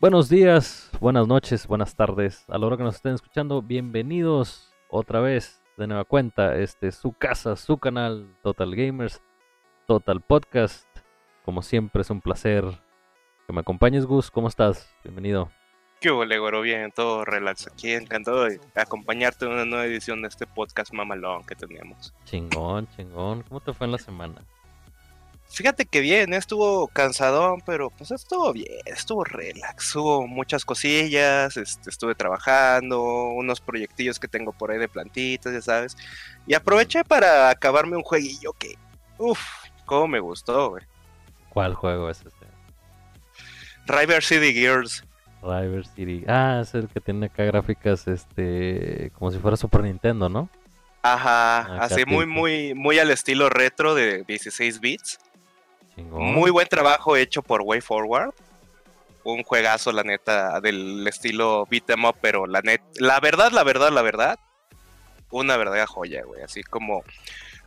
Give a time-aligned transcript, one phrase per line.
[0.00, 2.46] Buenos días, buenas noches, buenas tardes.
[2.48, 6.56] A la hora que nos estén escuchando, bienvenidos otra vez de nueva cuenta.
[6.56, 9.20] Este es su casa, su canal, Total Gamers,
[9.86, 10.86] Total Podcast.
[11.44, 12.64] Como siempre, es un placer
[13.46, 14.30] que me acompañes, Gus.
[14.30, 14.90] ¿Cómo estás?
[15.04, 15.50] Bienvenido.
[16.00, 16.62] ¿Qué hubo, güero?
[16.62, 17.92] Bien, todo relax aquí.
[17.92, 22.14] Encantado de acompañarte en una nueva edición de este podcast mamalón que tenemos.
[22.24, 23.42] Chingón, chingón.
[23.42, 24.46] ¿Cómo te fue en la semana?
[25.52, 31.90] Fíjate que bien, estuvo cansadón, pero pues estuvo bien, estuvo relax, hubo muchas cosillas, este,
[31.90, 35.96] estuve trabajando, unos proyectillos que tengo por ahí de plantitas, ya sabes,
[36.46, 38.76] y aproveché para acabarme un jueguillo que,
[39.18, 39.40] uff,
[39.86, 40.84] cómo me gustó, güey.
[41.48, 42.46] ¿Cuál juego es este?
[43.86, 45.04] River City Gears.
[45.42, 46.24] River City.
[46.28, 50.48] Ah, es el que tiene acá gráficas, este, como si fuera Super Nintendo, ¿no?
[51.02, 55.18] Ajá, así muy, muy, muy al estilo retro de 16 bits.
[56.04, 58.34] Muy buen trabajo hecho por Way Forward.
[59.22, 63.62] Un juegazo, la neta, del estilo beat em up, pero la net, la verdad, la
[63.64, 64.38] verdad, la verdad,
[65.30, 66.42] una verdadera joya, güey.
[66.42, 67.04] Así como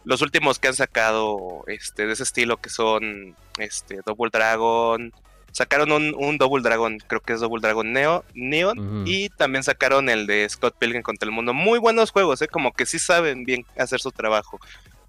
[0.03, 5.13] los últimos que han sacado este, de ese estilo que son este, Double Dragon.
[5.51, 10.25] Sacaron un, Double Dragon, creo que es Double Dragon Neo, Neon, y también sacaron el
[10.25, 11.53] de Scott Pilgrim contra el mundo.
[11.53, 12.47] Muy buenos juegos, ¿eh?
[12.47, 14.59] como que sí saben bien hacer su trabajo.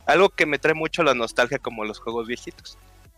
[0.05, 2.77] Algo que me trae mucho la nostalgia como los juegos viejitos.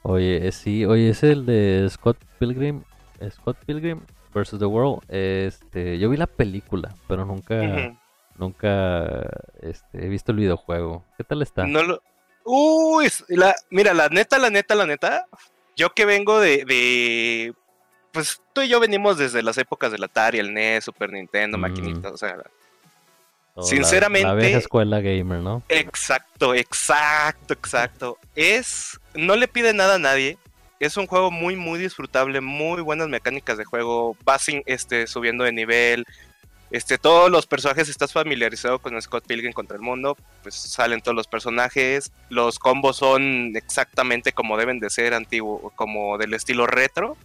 [0.09, 2.85] Oye, eh, sí, oye, es el de Scott Pilgrim,
[3.29, 5.03] Scott Pilgrim versus the World.
[5.09, 7.93] Este, yo vi la película, pero nunca,
[8.37, 9.29] nunca,
[9.61, 11.05] este, he visto el videojuego.
[11.17, 11.67] ¿Qué tal está?
[11.67, 12.01] No lo,
[12.45, 15.27] uy, la, mira, la neta, la neta, la neta.
[15.75, 17.53] Yo que vengo de, de,
[18.13, 22.13] pues tú y yo venimos desde las épocas del Atari, el NES, Super Nintendo, maquinitas,
[22.13, 22.37] o sea,
[23.63, 24.29] Sinceramente.
[24.29, 25.63] La, vieja escuela gamer, ¿no?
[25.69, 28.19] Exacto, exacto, exacto.
[28.35, 29.01] Es.
[29.15, 30.39] No le pide nada a nadie.
[30.79, 32.41] Es un juego muy, muy disfrutable.
[32.41, 34.17] Muy buenas mecánicas de juego.
[34.25, 36.05] Vas este, subiendo de nivel.
[36.71, 41.15] Este, todos los personajes, estás familiarizado con Scott Pilgrim contra el mundo, pues salen todos
[41.15, 47.17] los personajes, los combos son exactamente como deben de ser, antiguo, como del estilo retro.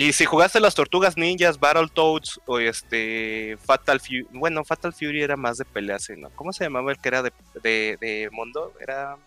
[0.00, 5.36] Y si jugaste las Tortugas Ninjas, Battletoads o este Fatal Fury, bueno, Fatal Fury era
[5.36, 6.30] más de peleas, ¿no?
[6.30, 8.72] ¿Cómo se llamaba el que era de, de, mundo?
[8.80, 9.18] Era...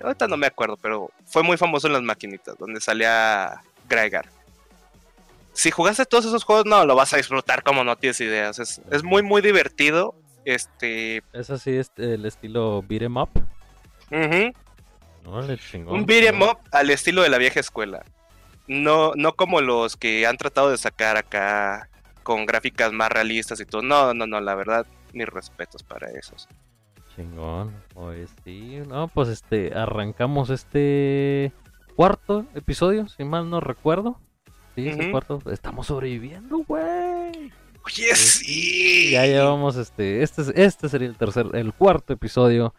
[0.00, 4.26] Ahorita no me acuerdo, pero fue muy famoso en las maquinitas, donde salía Gregar.
[5.54, 8.60] Si jugaste todos esos juegos, no, lo vas a disfrutar como no tienes ideas.
[8.60, 10.14] Es, es muy, muy divertido.
[10.44, 11.24] Este...
[11.32, 13.30] ¿Es así es el estilo beat'em up?
[14.12, 18.04] Un beat'em up al estilo de la vieja escuela
[18.68, 21.88] no, no como los que han tratado de sacar acá
[22.22, 23.82] con gráficas más realistas y todo.
[23.82, 26.46] No, no, no, la verdad, mis respetos para esos.
[27.16, 31.52] Chingón, pues sí, no, pues este, arrancamos este
[31.96, 34.20] cuarto episodio, si mal no recuerdo.
[34.76, 37.50] Sí, cuarto, estamos sobreviviendo, güey.
[37.84, 39.12] Oye, sí.
[39.12, 42.74] Ya llevamos este, este, este sería el tercer, el cuarto episodio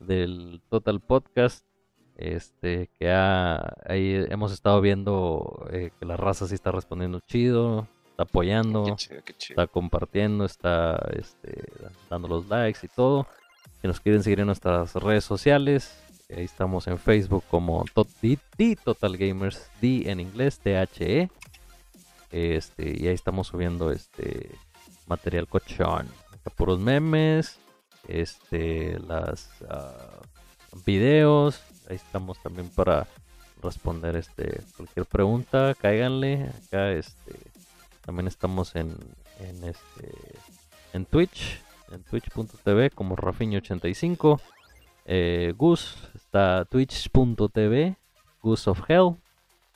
[0.00, 1.65] del Total Podcast.
[2.16, 8.22] Este, que ahí hemos estado viendo eh, que la raza sí está respondiendo chido, está
[8.22, 8.96] apoyando,
[9.38, 11.64] está compartiendo, está este,
[12.08, 13.26] dando los likes y todo.
[13.82, 16.02] Si nos quieren seguir en nuestras redes sociales,
[16.34, 21.28] ahí estamos en Facebook como Total Gamers, D en inglés, THE.
[22.30, 24.50] Este, y ahí estamos subiendo este
[25.06, 26.08] material cochón.
[26.56, 27.58] puros memes,
[28.08, 33.06] este, las uh, videos, ahí estamos también para
[33.62, 36.50] responder este cualquier pregunta, cáiganle.
[36.66, 37.34] Acá este
[38.04, 38.96] también estamos en,
[39.40, 40.12] en este
[40.92, 41.60] en Twitch,
[41.92, 44.40] en twitch.tv como Rafiño85.
[45.06, 47.96] Eh, Gus está twitch.tv,
[48.42, 49.16] Gus of Hell.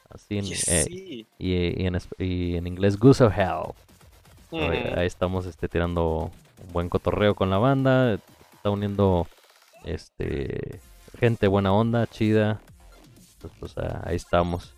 [0.09, 3.75] Así en, eh, y, en, y, en, inglés Gus of Hell.
[4.51, 4.99] Mm.
[4.99, 6.33] Ahí, estamos este, tirando
[6.67, 8.15] un buen cotorreo con la banda.
[8.15, 9.29] Está uniendo
[9.85, 10.81] este
[11.19, 12.61] gente buena onda, chida.
[13.41, 13.75] Pues, pues
[14.05, 14.75] ahí estamos.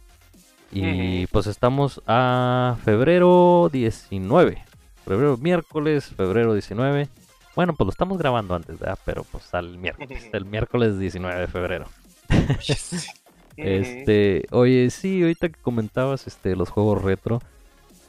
[0.70, 4.64] Y pues estamos a febrero 19.
[5.04, 7.08] Febrero, miércoles, febrero 19.
[7.54, 8.98] Bueno, pues lo estamos grabando antes, ¿verdad?
[9.04, 11.86] Pero pues al miércoles, el miércoles 19 de febrero.
[13.56, 17.42] este, oye, sí, ahorita que comentabas este, los juegos retro,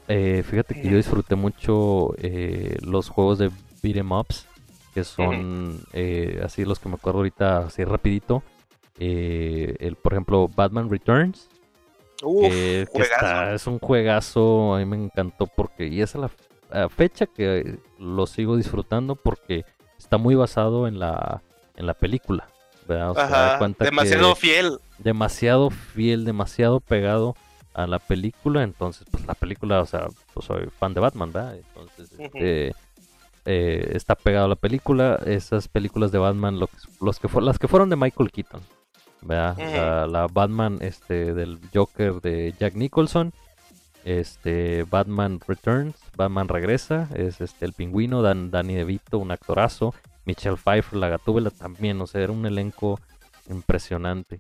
[0.08, 4.48] eh, fíjate que yo disfruté mucho eh, los juegos de beat'em ups
[4.94, 8.44] que son eh, así los que me acuerdo ahorita así rapidito.
[9.00, 11.50] Eh, el, por ejemplo, Batman Returns.
[12.22, 16.32] es un juegazo, a mí me encantó porque, y esa es
[16.72, 19.64] la, fecha que lo sigo disfrutando porque
[19.98, 21.42] está muy basado en la,
[21.76, 22.48] en la película.
[22.88, 24.80] demasiado fiel.
[25.00, 27.36] Demasiado fiel, demasiado pegado
[27.74, 31.56] a la película, entonces pues la película, o sea, pues soy fan de Batman, ¿verdad?
[31.56, 32.74] Entonces, este,
[33.46, 37.90] eh, está pegado a la película, esas películas de Batman, los que las que fueron
[37.90, 38.62] de Michael Keaton,
[39.22, 40.08] ¿verdad?
[40.08, 43.34] la, Batman este, del Joker de Jack Nicholson,
[44.06, 49.94] este, Batman Returns, Batman regresa, es este el pingüino, Dan, Danny DeVito, un actorazo,
[50.26, 53.00] Michelle Pfeiffer, la gatúbela también, o sea, era un elenco
[53.50, 54.40] impresionante.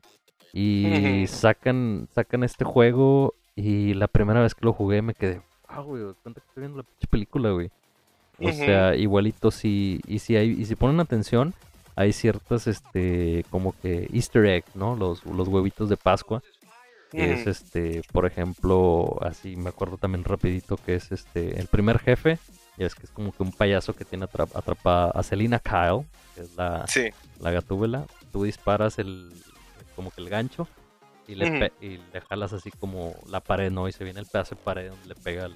[0.53, 5.81] Y sacan, sacan este juego y la primera vez que lo jugué me quedé, ah,
[5.81, 7.71] güey, cuenta que estoy viendo la pinche película, güey.
[8.39, 11.53] O sea, igualito si, y si hay, y si ponen atención,
[11.95, 14.95] hay ciertas, este, como que easter egg, ¿no?
[14.95, 16.41] Los, los huevitos de Pascua.
[17.11, 22.39] es este, por ejemplo, así me acuerdo también rapidito que es este, el primer jefe,
[22.77, 26.41] y es que es como que un payaso que tiene atrapada a Selina Kyle, que
[26.41, 26.85] es la,
[27.39, 28.07] la gatúbela.
[28.31, 29.31] Tú disparas el,
[29.95, 30.67] como que el gancho
[31.27, 33.87] y le, y le jalas así como la pared, ¿no?
[33.87, 35.55] Y se viene el pedazo de pared donde le pega al,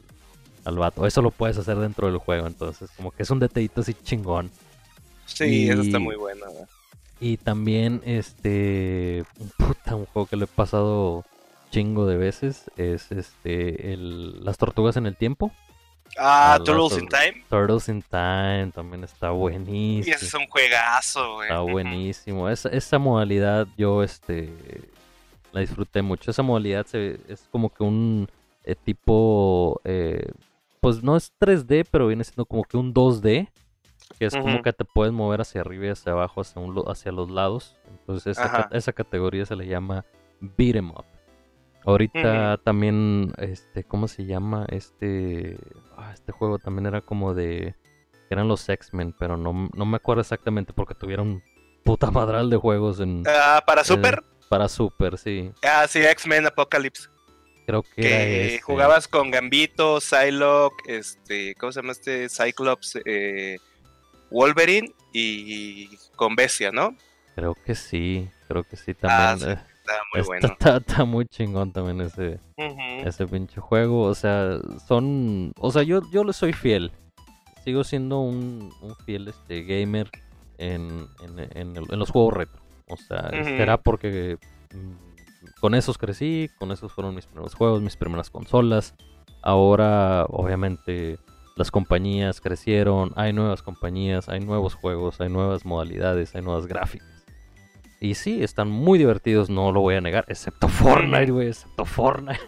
[0.68, 1.08] al vato.
[1.08, 4.52] Eso lo puedes hacer dentro del juego, entonces como que es un detallito así chingón.
[5.26, 6.46] Sí, eso está muy bueno.
[7.20, 9.26] Y también, este,
[9.58, 11.26] puta, un juego que le he pasado
[11.72, 15.52] chingo de veces es este, el, las tortugas en el tiempo.
[16.18, 17.44] Ah, Turtles in Time.
[17.50, 20.08] Turtles in Time también está buenísimo.
[20.08, 21.50] Y ese es un juegazo, güey.
[21.50, 22.50] Está buenísimo.
[22.50, 24.50] Esa, esa modalidad yo este
[25.52, 26.32] la disfruté mucho.
[26.32, 28.30] Esa modalidad se, es como que un
[28.68, 30.30] eh, tipo, eh,
[30.82, 33.50] pues no es 3D, pero viene siendo como que un 2D.
[34.18, 37.12] Que es como que te puedes mover hacia arriba y hacia abajo, hacia, un, hacia
[37.12, 37.76] los lados.
[37.90, 40.06] Entonces esa, esa categoría se le llama
[40.40, 41.06] Beat 'em Up.
[41.88, 44.66] Ahorita también, este, ¿cómo se llama?
[44.70, 45.58] Este,
[45.96, 47.76] ah, este juego también era como de,
[48.30, 51.42] eran los X-Men, pero no, me acuerdo exactamente porque tuvieron
[51.86, 53.24] puta madral de juegos en...
[53.26, 54.22] Ah, ¿Para Super?
[54.50, 55.52] para Super, sí.
[55.64, 57.10] Ah, sí, X-Men Apocalypse.
[57.68, 62.30] Creo que, jugabas con Gambito, Psylocke, este, ¿cómo se llama este?
[62.30, 63.58] Cyclops, eh,
[64.32, 66.96] Wolverine y con Bestia, ¿no?
[67.36, 69.50] Creo que sí, creo que sí también.
[69.50, 70.48] Ah, está muy bueno.
[70.58, 74.04] Está, muy chingón también ese, ese pinche juego.
[74.04, 75.52] O sea, son.
[75.60, 76.94] O sea, yo, yo le soy fiel.
[77.66, 78.72] Sigo siendo un,
[79.06, 80.10] fiel este gamer
[80.58, 81.06] en,
[81.54, 82.62] en, los juegos retro.
[82.88, 84.38] O sea, será porque
[85.60, 88.96] con esos crecí, con esos fueron mis primeros juegos, mis primeras consolas.
[89.42, 91.20] Ahora, obviamente,
[91.56, 97.26] las compañías crecieron, hay nuevas compañías, hay nuevos juegos, hay nuevas modalidades, hay nuevas gráficas.
[98.00, 102.40] Y sí, están muy divertidos, no lo voy a negar, excepto Fortnite, güey, excepto Fortnite.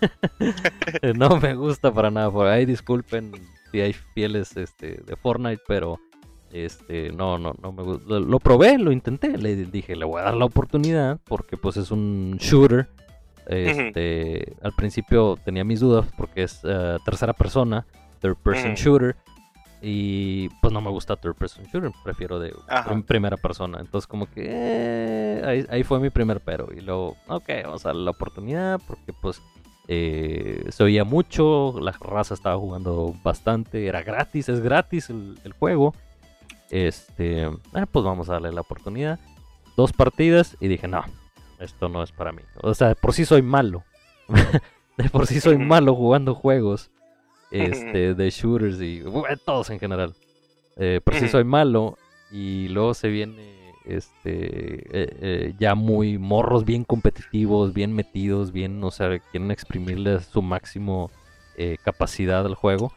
[1.15, 3.31] no me gusta para nada, por ahí disculpen
[3.71, 5.99] si hay fieles este, de Fortnite, pero
[6.51, 8.19] este, no, no, no me gusta.
[8.19, 11.91] Lo, probé, lo intenté, le dije, le voy a dar la oportunidad, porque pues es
[11.91, 12.87] un shooter.
[13.47, 17.85] Este, al principio tenía mis dudas porque es eh, tercera persona,
[18.19, 19.15] third person shooter.
[19.81, 22.53] Y pues no me gusta third person shooter, prefiero de
[23.07, 23.79] primera persona.
[23.79, 26.67] Entonces como que eh, ahí, fue mi primer pero.
[26.75, 29.41] Y luego, ok, vamos a darle la oportunidad porque pues
[29.87, 35.95] eh, se oía mucho, la raza estaba jugando bastante, era gratis, es gratis el, juego.
[36.71, 39.19] Este, ah, pues vamos a darle la oportunidad.
[39.75, 41.03] Dos partidas y dije, no,
[41.59, 42.41] esto no es para mí.
[42.61, 43.83] O sea, de por sí soy malo.
[44.97, 46.91] de por sí soy malo jugando juegos
[47.51, 49.03] este, de shooters y
[49.45, 50.15] todos en general.
[50.77, 51.97] Eh, por si soy malo
[52.31, 58.81] y luego se viene este eh, eh, ya muy morros bien competitivos, bien metidos, bien,
[58.81, 61.11] o sea, quieren exprimirle su máximo
[61.83, 62.93] capacidad al juego.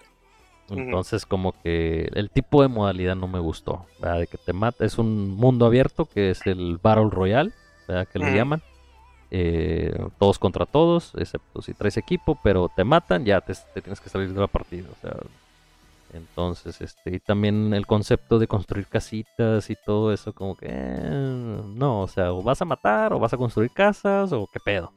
[0.71, 4.99] Entonces como que el tipo de modalidad no me gustó, De que te mata, es
[4.99, 7.53] un mundo abierto que es el Battle Royale,
[7.87, 8.09] ¿verdad?
[8.09, 8.63] Que le llaman.
[9.35, 14.11] Eh, todos contra todos, excepto si traes equipo, pero te matan, ya te, tienes que
[14.11, 14.89] salir de la partida.
[14.91, 15.17] O sea,
[16.13, 21.63] entonces, este, y también el concepto de construir casitas y todo eso, como que eh,
[21.65, 24.93] no, o sea, o vas a matar, o vas a construir casas, o qué pedo,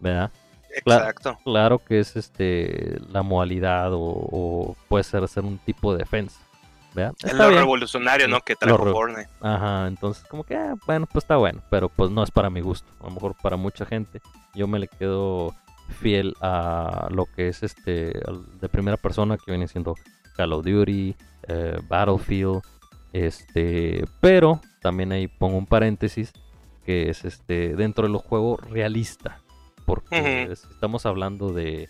[0.00, 0.32] ¿verdad?
[0.76, 1.38] Exacto.
[1.44, 6.40] claro que es este la modalidad, o, puede ser hacer un tipo de defensa.
[7.24, 8.40] Es lo revolucionario, ¿no?
[8.40, 9.28] Que trajo Fortnite.
[9.40, 12.60] Ajá, entonces como que, ah, bueno, pues está bueno, pero pues no es para mi
[12.60, 12.88] gusto.
[13.00, 14.20] A lo mejor para mucha gente.
[14.54, 15.54] Yo me le quedo
[16.00, 18.12] fiel a lo que es este
[18.60, 19.96] de primera persona que viene siendo
[20.36, 21.16] Call of Duty,
[21.48, 22.62] eh, Battlefield,
[23.12, 26.32] este, pero también ahí pongo un paréntesis
[26.84, 29.40] que es este dentro de los juegos realista,
[29.84, 31.88] porque estamos hablando de,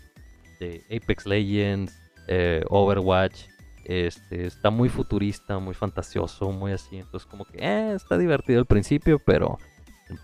[0.90, 1.94] Apex Legends,
[2.28, 3.46] eh, Overwatch,
[3.84, 6.98] este, está muy futurista, muy fantasioso, muy así.
[6.98, 9.58] Entonces, como que eh, está divertido al principio, pero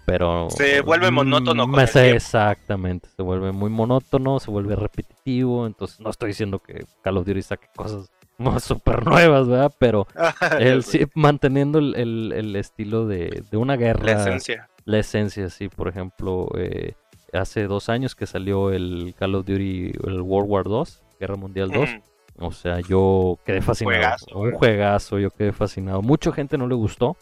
[0.06, 0.48] Pero.
[0.50, 1.66] Se vuelve monótono.
[1.66, 3.08] Mm, exactamente.
[3.16, 5.66] Se vuelve muy monótono, se vuelve repetitivo.
[5.66, 9.74] Entonces, no estoy diciendo que Call of Duty saque cosas más súper nuevas, ¿verdad?
[9.78, 10.06] Pero
[10.58, 14.04] él sí, manteniendo el, estilo de, una guerra.
[14.04, 14.68] La esencia.
[14.84, 15.68] La esencia, sí.
[15.68, 16.94] Por ejemplo, eh,
[17.32, 21.70] hace dos años que salió el Call of Duty, el World War II, Guerra Mundial
[21.70, 21.90] 2.
[22.38, 24.16] O sea, yo quedé fascinado.
[24.34, 26.00] un juegazo, yo quedé fascinado.
[26.02, 27.16] Mucha gente no le gustó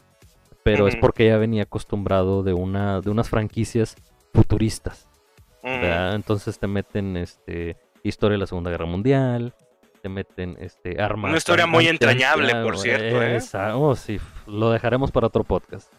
[0.74, 3.96] pero es porque ya venía acostumbrado de una de unas franquicias
[4.32, 5.08] futuristas.
[5.62, 9.54] Entonces te meten este historia de la Segunda Guerra Mundial,
[10.02, 11.30] te meten este armas.
[11.30, 13.38] Una historia muy entrañable, por cierto, ¿eh?
[13.74, 15.92] Oh, sí, lo dejaremos para otro podcast.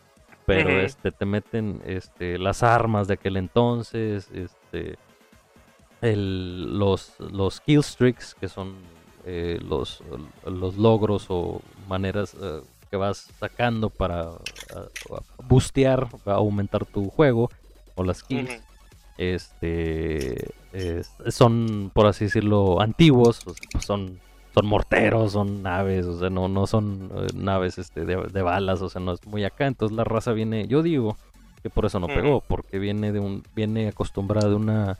[0.55, 4.97] Pero este te meten este las armas de aquel entonces, este
[6.01, 8.75] el, los los kill streaks que son
[9.25, 10.01] eh, los,
[10.45, 14.29] los logros o maneras eh, que vas sacando para
[15.47, 17.51] boostear, aumentar tu juego
[17.95, 18.61] o las kills.
[19.17, 20.49] Este
[21.27, 24.19] son, por así decirlo, antiguos, pues son,
[24.59, 28.89] son morteros, son naves, o sea, no, no son eh, naves este, de, balas, o
[28.89, 29.67] sea, no es muy acá.
[29.67, 31.17] Entonces la raza viene, yo digo
[31.63, 34.97] que por eso no pegó, porque viene de un, viene acostumbrada de una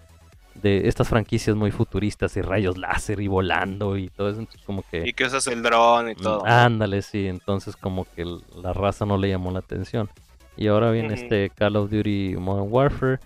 [0.55, 4.83] de estas franquicias muy futuristas y rayos láser y volando y todo eso, entonces como
[4.89, 5.07] que...
[5.07, 6.45] Y que usas el dron y todo.
[6.45, 8.25] Ándale, sí, entonces como que
[8.61, 10.09] la raza no le llamó la atención.
[10.57, 13.19] Y ahora viene este Call of Duty Modern Warfare,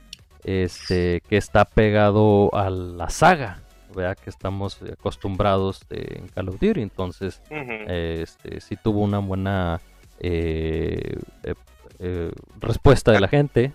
[0.43, 3.62] este que está pegado a la saga,
[3.93, 9.81] vea que estamos acostumbrados en Call of Duty, entonces este sí tuvo una buena
[10.19, 11.55] eh, eh,
[11.99, 13.73] eh, respuesta de la gente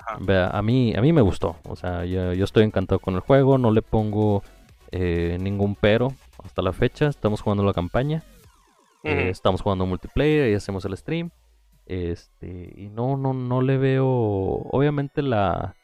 [0.00, 1.56] a mí, a mí me gustó.
[1.64, 3.58] O sea, yo, estoy encantado con el juego.
[3.58, 4.42] No le pongo
[4.92, 7.08] ningún pero hasta la fecha.
[7.08, 8.22] Estamos jugando la campaña.
[9.02, 11.30] Estamos jugando multiplayer y hacemos el stream.
[11.86, 14.06] Este, y no, no, no le veo.
[14.06, 15.74] Obviamente la.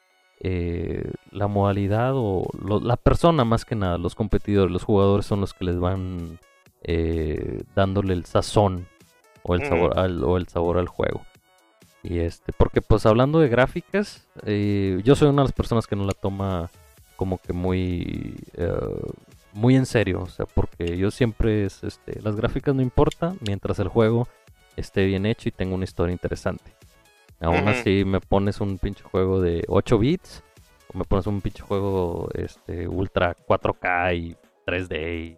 [0.41, 2.45] Eh, la modalidad o
[2.83, 6.39] la persona más que nada, los competidores, los jugadores son los que les van
[7.75, 8.87] dándole el sazón
[9.43, 11.23] o el sabor o el sabor al juego.
[12.05, 15.97] Y este, porque pues hablando de gráficas, eh, yo soy una de las personas que
[15.97, 16.71] no la toma
[17.17, 18.73] como que muy, eh,
[19.55, 23.79] muy en serio, o sea, porque yo siempre es, este, las gráficas no importan mientras
[23.79, 24.29] el juego
[24.77, 26.75] esté bien hecho y tenga una historia interesante.
[27.41, 30.43] Aún así me pones un pinche juego de 8 bits,
[30.93, 34.37] o me pones un pinche juego este, ultra 4K y
[34.67, 35.37] 3D y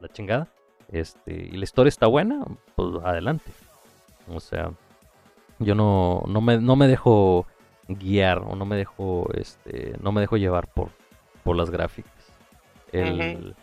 [0.00, 0.48] la chingada,
[0.92, 2.44] este, y la historia está buena,
[2.76, 3.50] pues adelante.
[4.28, 4.70] O sea,
[5.58, 7.46] yo no, no, me, no me dejo
[7.88, 10.90] guiar o no me dejo este no me dejo llevar por,
[11.42, 12.12] por las gráficas.
[12.92, 13.54] El,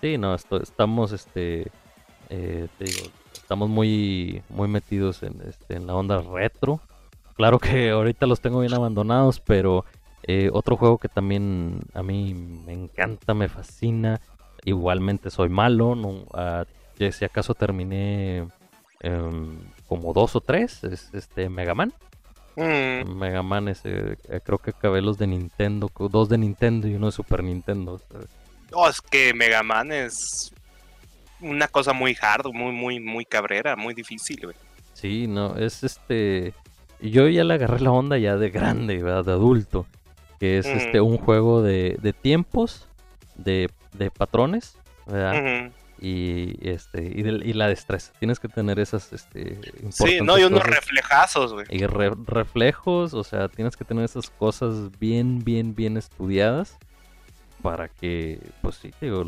[0.00, 1.72] Sí, no, estamos este
[2.28, 2.68] eh,
[3.32, 6.80] estamos muy muy metidos en, este, en la onda retro.
[7.38, 9.86] Claro que ahorita los tengo bien abandonados, pero
[10.24, 14.20] eh, otro juego que también a mí me encanta, me fascina.
[14.64, 16.66] Igualmente soy malo, no, uh,
[17.10, 18.44] si acaso terminé
[19.00, 21.92] Em, como dos o tres, es este Mega Man.
[22.56, 23.16] Mm.
[23.16, 27.06] Mega Man ese, eh, creo que acabé los de Nintendo, dos de Nintendo y uno
[27.06, 28.00] de Super Nintendo.
[28.72, 30.52] No, es que Mega Man es
[31.40, 34.56] una cosa muy hard, muy, muy, muy cabrera, muy difícil, güey.
[34.94, 36.54] Sí, no, es este.
[37.00, 39.24] Yo ya le agarré la onda ya de grande, ¿verdad?
[39.24, 39.86] De adulto.
[40.40, 42.86] Que es este un juego de, de tiempos,
[43.36, 45.72] de, de patrones, ¿verdad?
[46.00, 48.12] y este y, la destreza.
[48.18, 51.66] Tienes que tener esas este Sí, no, y unos reflejazos, güey.
[51.70, 56.78] Y reflejos, o sea, tienes que tener esas cosas bien bien bien estudiadas
[57.62, 59.24] para que pues sí, digo,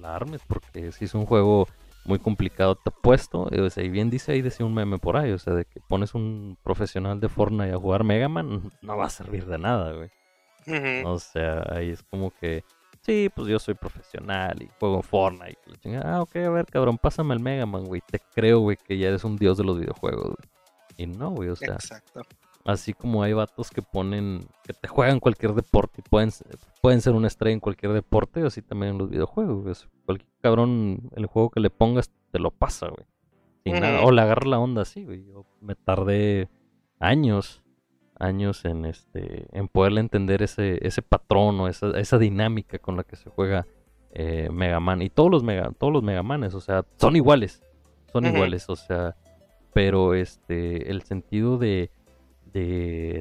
[0.00, 1.68] la, armes porque si es un juego
[2.06, 5.32] muy complicado te puesto, o sea, y bien dice ahí decía un meme por ahí,
[5.32, 9.06] o sea, de que pones un profesional de Fortnite a jugar Mega Man no va
[9.06, 10.10] a servir de nada, güey.
[11.04, 12.64] O sea, ahí es como que
[13.06, 15.60] Sí, pues yo soy profesional y juego Fortnite.
[16.02, 18.02] Ah, ok, a ver, cabrón, pásame el Mega Man, güey.
[18.04, 20.48] Te creo, güey, que ya eres un dios de los videojuegos, güey.
[20.96, 21.74] Y no, güey, o sea.
[21.74, 22.22] Exacto.
[22.66, 26.30] Así como hay vatos que ponen, que te juegan cualquier deporte y pueden,
[26.82, 29.88] pueden ser una estrella en cualquier deporte, así también en los videojuegos.
[30.04, 33.06] Cualquier cabrón, el juego que le pongas te lo pasa, güey.
[33.64, 34.02] Sin nada.
[34.02, 35.24] O le agarra la onda así, güey.
[35.24, 36.48] Yo me tardé
[36.98, 37.62] años
[38.18, 43.04] años en este en poderle entender ese, ese patrón o esa, esa dinámica con la
[43.04, 43.66] que se juega
[44.10, 47.62] eh, Mega Man y todos los Mega todos los Mega Manes, o sea, son iguales,
[48.12, 49.16] son iguales, o sea,
[49.74, 51.90] pero este el sentido de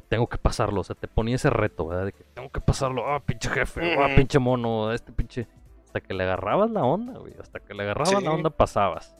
[0.08, 2.06] tengo que pasarlo, o sea, te ponía ese reto, ¿verdad?
[2.06, 5.48] De que tengo que pasarlo, ah, pinche jefe, ah, pinche mono, este pinche
[5.86, 9.16] hasta que le agarrabas la onda, güey, hasta que le agarrabas la onda pasabas.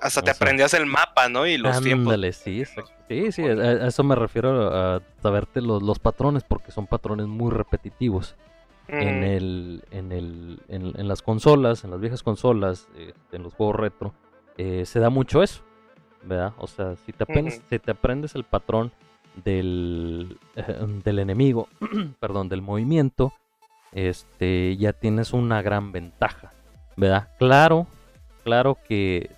[0.00, 1.46] Hasta te sea, aprendías el mapa, ¿no?
[1.46, 2.16] Y los tiempos.
[2.36, 2.64] Sí.
[3.08, 7.50] Sí, sí, a, eso me refiero a saberte los, los patrones, porque son patrones muy
[7.50, 8.36] repetitivos.
[8.88, 13.54] En el, en el, en, en las consolas, en las viejas consolas, eh, en los
[13.54, 14.14] juegos retro,
[14.58, 15.62] eh, se da mucho eso,
[16.24, 16.54] ¿verdad?
[16.58, 18.90] O sea, si te aprendes, si te aprendes el patrón
[19.44, 21.68] del, eh, del enemigo,
[22.20, 23.32] perdón, del movimiento,
[23.92, 26.52] este, ya tienes una gran ventaja,
[26.96, 27.28] ¿verdad?
[27.38, 27.86] Claro,
[28.44, 29.30] claro que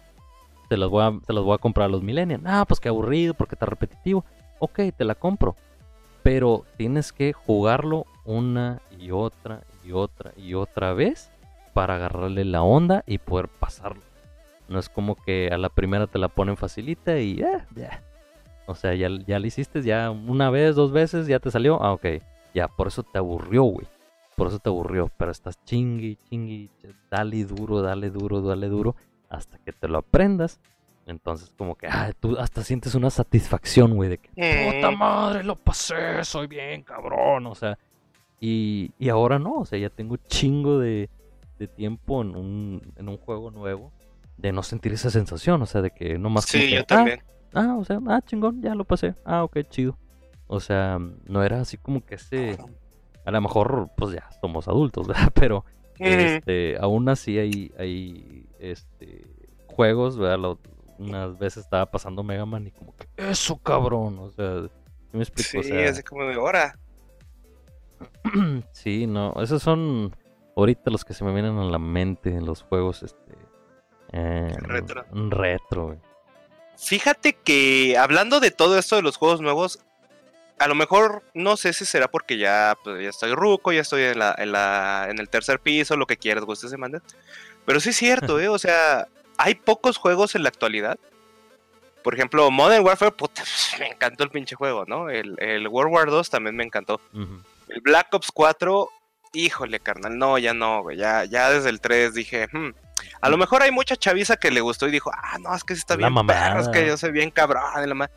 [0.68, 2.44] te las voy a, te voy a comprar a los millennials.
[2.46, 4.24] Ah, pues qué aburrido, porque está repetitivo.
[4.58, 5.54] Ok, te la compro.
[6.22, 11.30] Pero tienes que jugarlo una y otra y otra y otra vez
[11.74, 14.02] para agarrarle la onda y poder pasarlo.
[14.68, 17.66] No es como que a la primera te la ponen facilita y eh.
[18.66, 21.82] O sea, ya, ya lo hiciste, ya una vez, dos veces, ya te salió.
[21.82, 22.06] Ah, ok.
[22.54, 23.86] Ya, por eso te aburrió, güey.
[24.36, 25.10] Por eso te aburrió.
[25.16, 26.70] Pero estás chingui, chingui,
[27.10, 28.94] dale duro, dale duro, dale duro.
[29.28, 30.60] Hasta que te lo aprendas.
[31.06, 34.98] Entonces, como que, ah, tú hasta sientes una satisfacción, güey, de que, puta Mm.
[34.98, 37.46] madre, lo pasé, soy bien cabrón.
[37.48, 37.76] O sea,
[38.40, 41.10] y, y ahora no, o sea, ya tengo chingo de,
[41.58, 43.90] de tiempo en un, en un juego nuevo
[44.36, 46.80] de no sentir esa sensación, o sea, de que no más como Sí, que, yo
[46.82, 47.20] ah, también.
[47.20, 49.14] Ah, o sea, ah, chingón, ya lo pasé.
[49.24, 49.98] Ah, ok, chido.
[50.46, 52.58] O sea, no era así como que ese.
[53.24, 55.30] A lo mejor, pues ya somos adultos, ¿verdad?
[55.34, 55.64] Pero
[55.98, 59.26] este, aún así hay, hay este,
[59.66, 60.38] juegos, ¿verdad?
[60.38, 60.58] Lo-
[60.98, 65.22] unas veces estaba pasando Mega Man y como que, eso cabrón, o sea, ¿sí me
[65.22, 65.50] explico?
[65.50, 66.78] Sí, o sea, así como de hora.
[68.72, 70.14] sí, no, esos son
[70.56, 73.32] ahorita los que se me vienen a la mente en los juegos, este,
[74.12, 75.04] eh, Retro.
[75.12, 75.98] retro, güey.
[76.82, 79.78] Fíjate que hablando de todo esto de los juegos nuevos,
[80.58, 84.02] a lo mejor no sé si será porque ya, pues, ya estoy ruco, ya estoy
[84.02, 87.00] en, la, en, la, en el tercer piso, lo que quieras, gustes se manden.
[87.64, 88.48] Pero sí es cierto, ¿eh?
[88.48, 89.06] O sea,
[89.38, 90.98] hay pocos juegos en la actualidad.
[92.02, 93.44] Por ejemplo, Modern Warfare, puta,
[93.78, 95.08] me encantó el pinche juego, ¿no?
[95.08, 97.00] El, el World War 2 también me encantó.
[97.68, 98.88] El Black Ops 4,
[99.34, 100.96] híjole, carnal, no, ya no, güey.
[100.96, 102.70] Ya, ya desde el 3 dije, hmm,
[103.20, 105.74] a lo mejor hay mucha chaviza que le gustó y dijo, ah, no, es que
[105.74, 107.62] sí está La bien, perro, es que yo soy bien cabrón.
[107.88, 108.10] la ma-".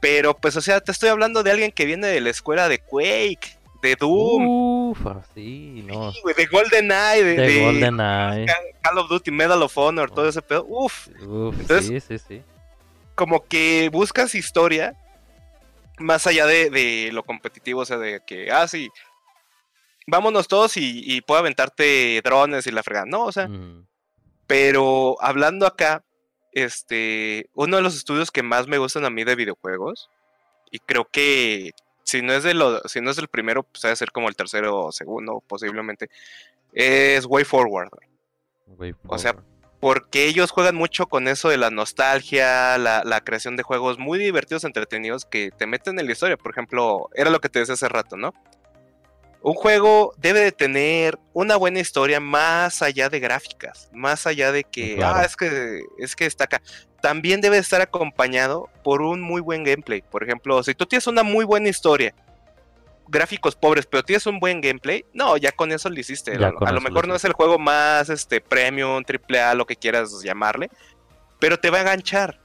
[0.00, 2.78] Pero, pues, o sea, te estoy hablando de alguien que viene de la escuela de
[2.78, 4.98] Quake, de Doom, Uf,
[5.34, 6.12] sí, no.
[6.12, 8.46] sí, de GoldenEye, de, De de GoldenEye.
[8.82, 10.64] Call of Duty, Medal of Honor, todo ese pedo.
[10.66, 12.42] Uf, Uf, Entonces- sí, sí, sí.
[13.14, 14.94] como que buscas historia
[15.98, 18.88] más allá de, de lo competitivo, o sea, de que, ah, sí,
[20.06, 23.06] vámonos todos y, y puedo aventarte drones y la fregada.
[23.06, 23.86] No, o sea, Mm,
[24.50, 26.02] pero hablando acá,
[26.50, 30.10] este, uno de los estudios que más me gustan a mí de videojuegos,
[30.72, 31.70] y creo que
[32.02, 34.34] si no es de lo, si no es el primero, pues debe ser como el
[34.34, 36.10] tercero o segundo, posiblemente,
[36.72, 37.90] es Way Forward.
[38.66, 39.36] Way O sea,
[39.78, 44.18] porque ellos juegan mucho con eso de la nostalgia, la, la creación de juegos muy
[44.18, 46.36] divertidos, entretenidos, que te meten en la historia.
[46.36, 48.34] Por ejemplo, era lo que te decía hace rato, ¿no?
[49.42, 54.64] Un juego debe de tener una buena historia más allá de gráficas, más allá de
[54.64, 55.16] que, Claro.
[55.20, 56.60] ah, es que, es que está acá.
[57.00, 60.02] También debe estar acompañado por un muy buen gameplay.
[60.02, 62.14] Por ejemplo, si tú tienes una muy buena historia,
[63.08, 66.32] gráficos pobres, pero tienes un buen gameplay, no, ya con eso lo hiciste.
[66.36, 69.74] A, a lo mejor no es el juego más este premium, triple A, lo que
[69.76, 70.70] quieras llamarle,
[71.38, 72.38] pero te va a enganchar.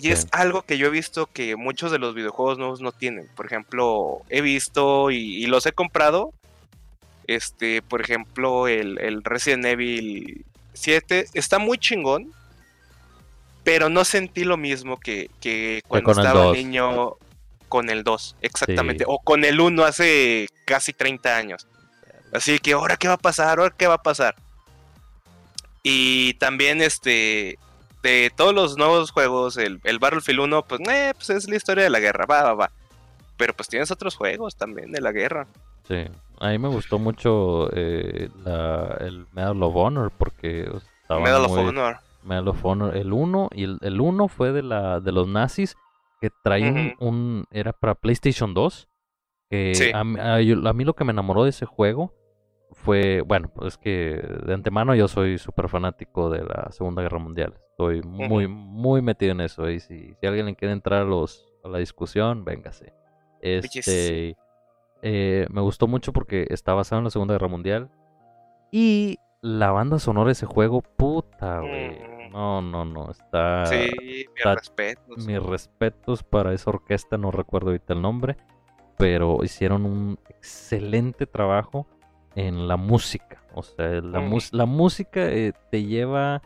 [0.00, 0.12] Y Sí.
[0.12, 3.28] es algo que yo he visto que muchos de los videojuegos nuevos no tienen.
[3.36, 6.32] Por ejemplo, he visto y, y los he comprado.
[7.26, 12.32] Este, por ejemplo, el, el Resident Evil 7 está muy chingón.
[13.62, 16.56] Pero no sentí lo mismo que, que cuando estaba 2.
[16.56, 17.16] niño
[17.68, 19.04] con el 2, exactamente.
[19.04, 19.10] Sí.
[19.12, 21.66] O con el 1 hace casi 30 años.
[22.32, 23.58] Así que, ¿ahora qué va a pasar?
[23.60, 24.34] ¿Ahora qué va a pasar?
[25.82, 27.58] Y también, este,
[28.02, 31.84] de todos los nuevos juegos, el, el Battlefield 1, pues, eh, pues es la historia
[31.84, 32.70] de la guerra, va, va, va.
[33.36, 35.46] Pero pues tienes otros juegos también de la guerra.
[35.88, 36.04] Sí.
[36.40, 40.70] A mí me gustó mucho eh, la, el Medal of Honor porque
[41.08, 41.98] Medal of Honor.
[42.22, 45.74] Medal of Honor, el 1 y el, el 1 fue de la de los nazis
[46.20, 48.88] que traía un- era para PlayStation 2.
[49.50, 49.90] que Sí.
[49.92, 52.14] a, a a mí lo que me enamoró de ese juego
[52.72, 57.54] fue, bueno, pues que de antemano yo soy súper fanático de la Segunda Guerra Mundial.
[57.70, 59.68] Estoy muy, muy metido en eso.
[59.68, 62.92] Y si, si alguien le quiere entrar a, los, a la discusión, véngase.
[63.40, 64.36] Este,
[65.02, 67.90] eh, me gustó mucho porque está basado en la Segunda Guerra Mundial.
[68.70, 71.90] Y la banda sonora de ese juego, puta, güey.
[71.90, 72.32] Mm.
[72.32, 73.10] No, no, no.
[73.10, 73.66] Está.
[73.66, 73.90] sí,
[74.34, 75.26] mis respetos.
[75.26, 78.36] Mis respetos para esa orquesta, no recuerdo ahorita el nombre.
[78.96, 81.86] Pero hicieron un excelente trabajo
[82.34, 83.42] en la música.
[83.54, 84.20] O sea, la,
[84.66, 86.40] música eh, te lleva.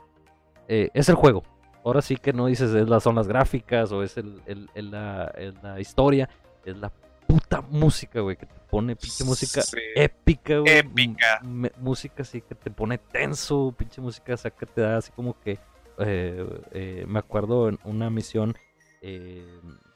[0.68, 1.42] eh, es el juego.
[1.84, 4.90] ahora sí que no dices es la, son las gráficas o es el, el- el-
[4.90, 6.28] la, historia,
[6.64, 6.90] es la
[7.26, 9.78] puta música, güey, que te pone pinche música Sí.
[9.94, 10.78] épica, güey.
[10.78, 11.38] Épica.
[11.42, 14.96] M- me- música así que te pone tenso, pinche música, o sea, que te da
[14.96, 15.58] así como que.
[15.98, 18.56] eh, me acuerdo en una misión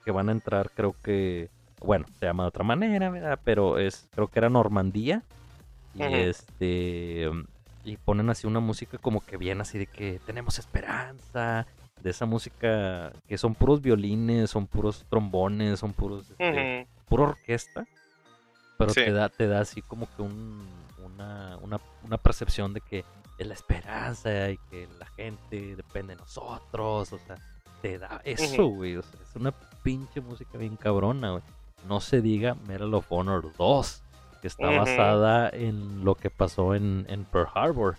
[0.05, 1.49] que van a entrar, creo que.
[1.81, 3.39] Bueno, se llama de otra manera, ¿verdad?
[3.45, 5.23] Pero es, creo que era Normandía.
[5.95, 7.31] Y este.
[7.85, 11.67] Y ponen así una música como que bien así de que tenemos esperanza.
[12.03, 16.31] De esa música que son puros violines, son puros trombones, son puros.
[16.39, 17.87] este, pura orquesta,
[18.77, 19.01] pero Sí.
[19.05, 20.65] te da te da así como que un-
[21.05, 23.05] una, una, una percepción de que
[23.39, 27.35] es la esperanza y que la gente depende de nosotros, o sea,
[27.83, 29.51] te da eso, güey, o sea, es una
[29.83, 31.43] pinche música bien cabrona, güey.
[31.89, 34.03] No se diga Medal of Honor 2,
[34.41, 37.97] que está basada en lo que pasó en, en Pearl Harbor,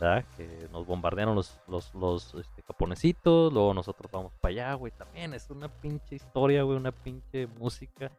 [0.00, 0.24] ¿verdad?
[0.36, 4.92] Que nos bombardearon los, los, los este, japonesitos, luego nosotros vamos para allá, güey.
[4.92, 8.10] También es una pinche historia, güey, una pinche música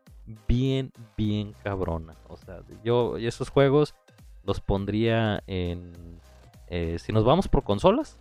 [0.48, 2.16] bien, bien cabrona.
[2.30, 3.96] O sea, yo esos juegos
[4.44, 6.20] los pondría en...
[6.68, 8.18] eh, si nos vamos por consolas,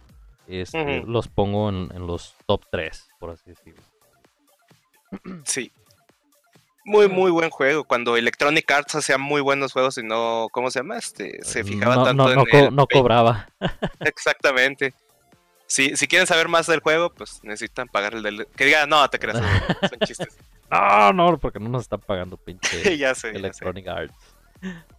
[0.49, 3.83] este, los pongo en, en los top 3, por así decirlo.
[5.45, 5.73] Sí.
[6.87, 7.83] Muy, muy buen juego.
[7.83, 10.97] Cuando Electronic Arts hacía muy buenos juegos y no, ¿cómo se llama?
[10.97, 13.49] Este, se fijaba no, tanto no, en no, co- el no cobraba.
[14.01, 14.95] Exactamente.
[15.67, 18.47] Si, si quieren saber más del juego, pues necesitan pagar el del...
[18.55, 19.37] Que diga, no, te creas,
[19.81, 20.39] son chistes.
[20.71, 23.29] No, no, porque no nos están pagando pinche ya sé, ya sé.
[23.31, 24.15] Electronic Arts.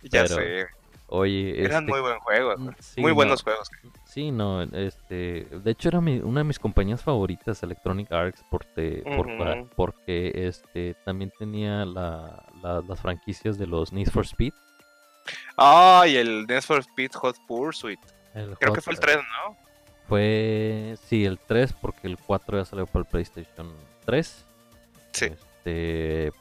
[0.04, 0.67] Ya sé.
[1.10, 2.58] Oye, Eran este, muy buen juego.
[2.58, 3.70] mm, sí, muy no, buenos juegos.
[4.06, 9.04] Sí, no, este, de hecho era mi- una de mis compañías favoritas, Electronic Arts, porque,
[9.15, 9.70] por- Ujú.
[9.76, 14.52] porque este, también tenía la- la- las franquicias de los Need for Speed.
[15.56, 18.00] Ay, el Need for Speed Hot Pursuit.
[18.34, 19.58] El Creo Hot- que fue el 3, ¿no?
[20.08, 23.74] Fue, sí, el 3, porque el 4 ya salió para el PlayStation
[24.06, 24.46] 3.
[25.12, 25.26] Sí.
[25.26, 25.38] Este,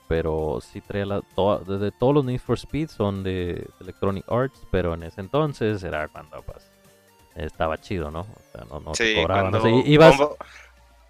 [0.08, 4.60] pero sí traía la, toda- desde todos los Need for Speed son de, Electronic Arts,
[4.70, 6.70] pero en ese entonces era cuando pues
[7.34, 8.20] estaba chido, ¿no?
[8.20, 9.50] O sea, no, no te Sí, cobraban.
[9.50, 9.58] cuando...
[9.58, 10.16] o sea, i- ibas,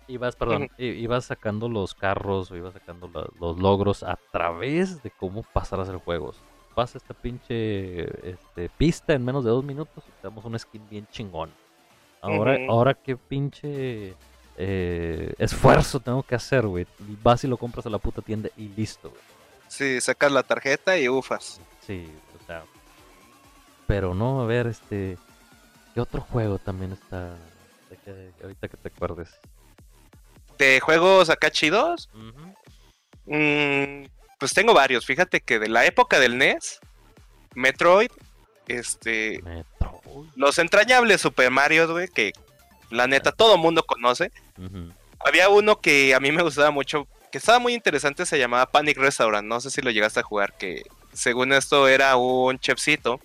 [0.08, 5.10] ibas, perdón, ibas sacando los carros o ibas sacando la- los logros a través de
[5.10, 6.32] cómo pasarás el juego.
[6.74, 8.02] Pasa esta pinche
[8.32, 11.50] este, pista en menos de dos minutos y te damos un skin bien chingón.
[12.20, 14.14] Ahora, ahora qué pinche
[14.58, 16.86] eh, esfuerzo tengo que hacer, güey.
[17.22, 19.22] Vas y lo compras a la puta tienda y listo, güey.
[19.68, 21.60] Sí, sacas la tarjeta y ufas.
[21.86, 22.64] Sí, o sea.
[23.86, 25.18] Pero no, a ver, este.
[25.94, 27.36] ¿Qué otro juego también está?
[28.04, 29.30] Que, ahorita que te acuerdes.
[30.58, 32.08] ¿De juegos acá chidos?
[33.26, 34.04] Mm,
[34.38, 35.04] pues tengo varios.
[35.04, 36.80] Fíjate que de la época del NES,
[37.54, 38.10] Metroid,
[38.68, 40.28] este, Metroid.
[40.34, 42.32] los entrañables Super Mario, güey, que
[42.90, 44.30] la neta todo mundo conoce.
[45.24, 48.96] Había uno que a mí me gustaba mucho, que estaba muy interesante, se llamaba Panic
[48.98, 49.46] Restaurant.
[49.46, 53.20] No sé si lo llegaste a jugar, que según esto era un chefcito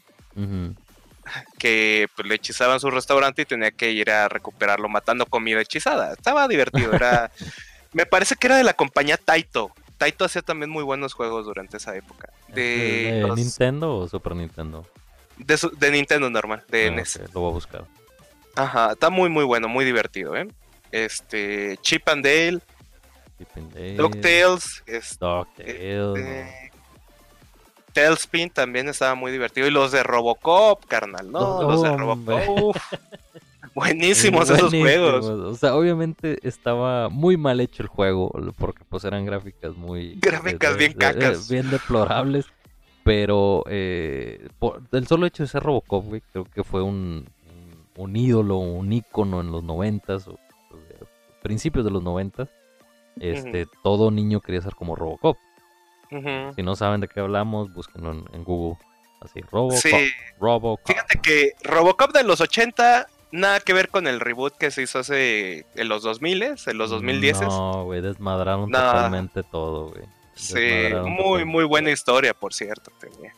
[1.58, 6.14] que pues, le hechizaban su restaurante y tenía que ir a recuperarlo matando comida hechizada.
[6.14, 7.32] Estaba divertido, era...
[7.94, 9.72] me parece que era de la compañía Taito.
[9.98, 12.30] Taito hacía también muy buenos juegos durante esa época.
[12.48, 14.86] De, ¿De los- Nintendo o Super Nintendo?
[15.38, 17.20] de, su- de Nintendo normal, de Ah, NES.
[17.34, 17.86] lo voy a buscar.
[18.56, 20.48] Ajá, está muy muy bueno, muy divertido, ¿eh?
[20.92, 22.60] Este, Chip and Dale,
[23.38, 26.52] Chip and Dale, DuckTales, este,
[27.94, 29.68] Tailspin también estaba muy divertido.
[29.68, 31.62] Y los de Robocop, carnal, ¿no?
[31.64, 31.98] Los de.
[31.98, 32.50] Robocop.
[32.64, 32.78] uf.
[33.74, 35.22] Buenísimos esos Buenísimos.
[35.22, 35.26] juegos.
[35.26, 40.16] O sea, obviamente estaba muy mal hecho el juego, porque pues eran gráficas muy...
[40.20, 41.48] Gráficas bien cacas.
[41.50, 42.48] bien deplorables,
[43.06, 47.30] pero eh, por- el solo hecho de ser Robocop, güey, creo que fue un,
[47.96, 50.38] un, un ídolo, un ícono en los noventas, o,
[51.42, 52.50] principios de los noventas.
[53.20, 55.38] Este, todo niño quería ser como Robocop.
[56.56, 58.78] Si no saben de qué hablamos, búsquenlo en, en Google.
[59.22, 59.78] Así, Robocop.
[59.80, 60.88] Sí, Robocop.
[60.88, 65.00] fíjate que Robocop de los 80, nada que ver con el reboot que se hizo
[65.00, 67.42] hace en los 2000, en los 2010.
[67.42, 68.78] No, güey, desmadraron No.
[68.78, 70.04] totalmente todo, güey.
[70.34, 72.92] Sí, muy, totalmente muy buena historia, por cierto.
[73.00, 73.32] tenía.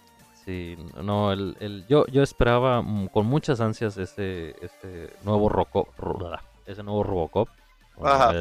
[0.46, 6.38] Sí, no, el, el- yo, yo esperaba con muchas ansias ese, ese nuevo Roco, Ro-
[6.66, 7.50] ese nuevo Robocop.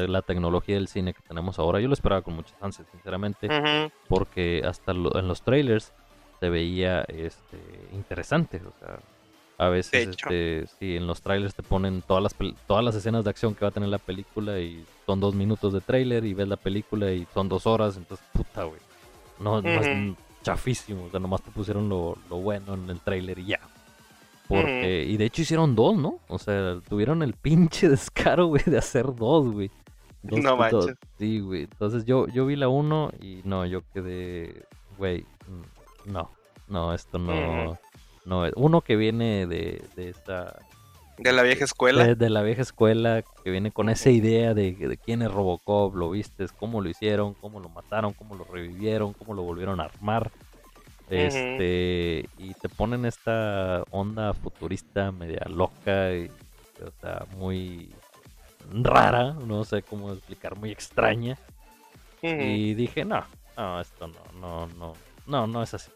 [0.09, 1.79] La tecnología del cine que tenemos ahora.
[1.79, 3.47] Yo lo esperaba con muchas ansias, sinceramente,
[4.09, 5.91] porque hasta lo- en los trailers
[6.39, 7.57] se veía este
[7.93, 8.99] interesante, o sea,
[9.57, 12.35] a veces este sí, en los trailers te ponen todas las
[12.67, 15.71] todas las escenas de acción que va a tener la película y son dos minutos
[15.73, 18.81] de trailer y ves la película y son dos horas, entonces puta güey.
[19.39, 19.87] No, no es
[20.41, 23.59] chafísimo, o sea, nomás te pusieron lo, lo bueno en el trailer y ya.
[24.61, 26.19] Porque, y de hecho hicieron dos, ¿no?
[26.27, 29.69] O sea, tuvieron el pinche descaro, güey, de hacer dos, güey.
[30.21, 30.95] Dos- No dos- manches.
[31.19, 31.63] Sí, güey.
[31.63, 34.63] Entonces yo, yo vi la uno y no, yo quedé,
[34.97, 36.29] güey, mm, no,
[36.69, 37.77] no, esto no,
[38.25, 38.53] no es.
[38.55, 40.57] Uno que viene de, de esta,
[41.17, 42.05] De la vieja escuela.
[42.05, 45.93] de, de la vieja escuela, que viene con esa idea de, de quién es Robocop,
[45.95, 49.85] lo viste, cómo lo hicieron, cómo lo mataron, cómo lo revivieron, cómo lo volvieron a
[49.85, 50.31] armar.
[51.09, 56.31] Este, y te ponen esta onda futurista media loca y,
[56.81, 57.93] o sea, muy
[58.71, 61.37] rara, no sé cómo explicar, muy extraña.
[62.21, 63.23] Y dije, no,
[63.57, 64.93] no, esto no, no, no,
[65.27, 65.91] no, no es así.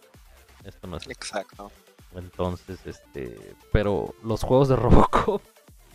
[0.66, 1.12] Esto no es así.
[1.12, 1.72] Exacto.
[2.16, 5.42] Entonces, este, pero los juegos de Robocop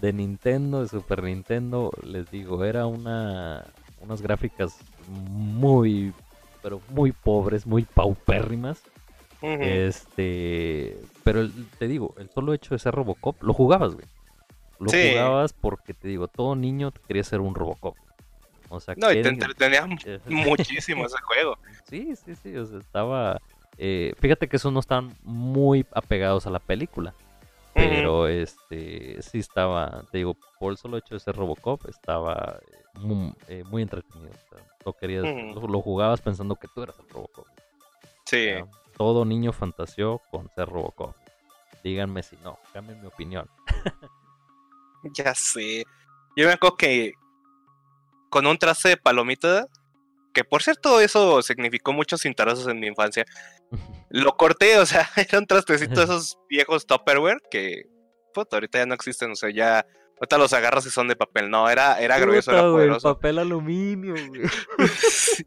[0.00, 3.64] de Nintendo, de Super Nintendo, les digo, era una
[4.00, 6.12] unas gráficas muy
[6.62, 8.82] pero muy pobres, muy paupérrimas.
[9.42, 14.06] Este, pero el- te digo, el solo hecho de ser Robocop, lo jugabas, güey.
[14.78, 15.10] Lo Sí.
[15.10, 17.96] jugabas porque te digo, todo niño quería ser un Robocop.
[18.68, 21.58] O sea, No, y te quieren- entretenía eh, muchísimo ese juego.
[21.88, 23.40] Sí, sí, sí, o sea, estaba...
[23.78, 27.14] eh, fíjate que esos no estaban muy apegados a la película,
[27.74, 32.98] pero este sí estaba, te digo, por el solo hecho de ser Robocop, estaba eh,
[32.98, 34.30] muy, eh, muy entretenido.
[34.30, 37.46] o sea, lo querías, lo, lo jugabas pensando que tú eras el Robocop.
[38.26, 38.48] Sí.
[39.02, 41.16] Todo niño fantaseó con ser Robocop.
[41.82, 43.50] Díganme si no, cambien mi opinión.
[45.16, 45.82] Ya sé.
[46.36, 47.14] Yo me acuerdo que
[48.30, 49.66] con un traste de palomita,
[50.32, 53.24] que por cierto eso significó muchos intereses en mi infancia,
[54.10, 57.82] lo corté, o sea, era un trastecito de esos viejos Tupperware que,
[58.32, 59.84] puta, ahorita ya no existen, o sea, ya,
[60.20, 63.14] ahorita los agarras y son de papel, no, era, era grueso, era güey, poderoso.
[63.16, 64.42] papel aluminio, güey.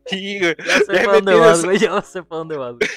[0.07, 0.55] Sí, güey.
[0.57, 2.75] Ya sé Ya para dónde vas, güey, ya sé para dónde vas.
[2.75, 2.89] güey.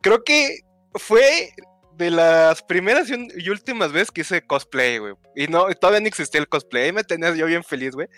[0.00, 0.60] Creo que
[0.94, 1.52] fue
[2.00, 5.14] de las primeras y últimas veces que hice cosplay, güey.
[5.36, 6.84] Y no, todavía no existía el cosplay.
[6.84, 8.08] Ahí me tenías yo bien feliz, güey.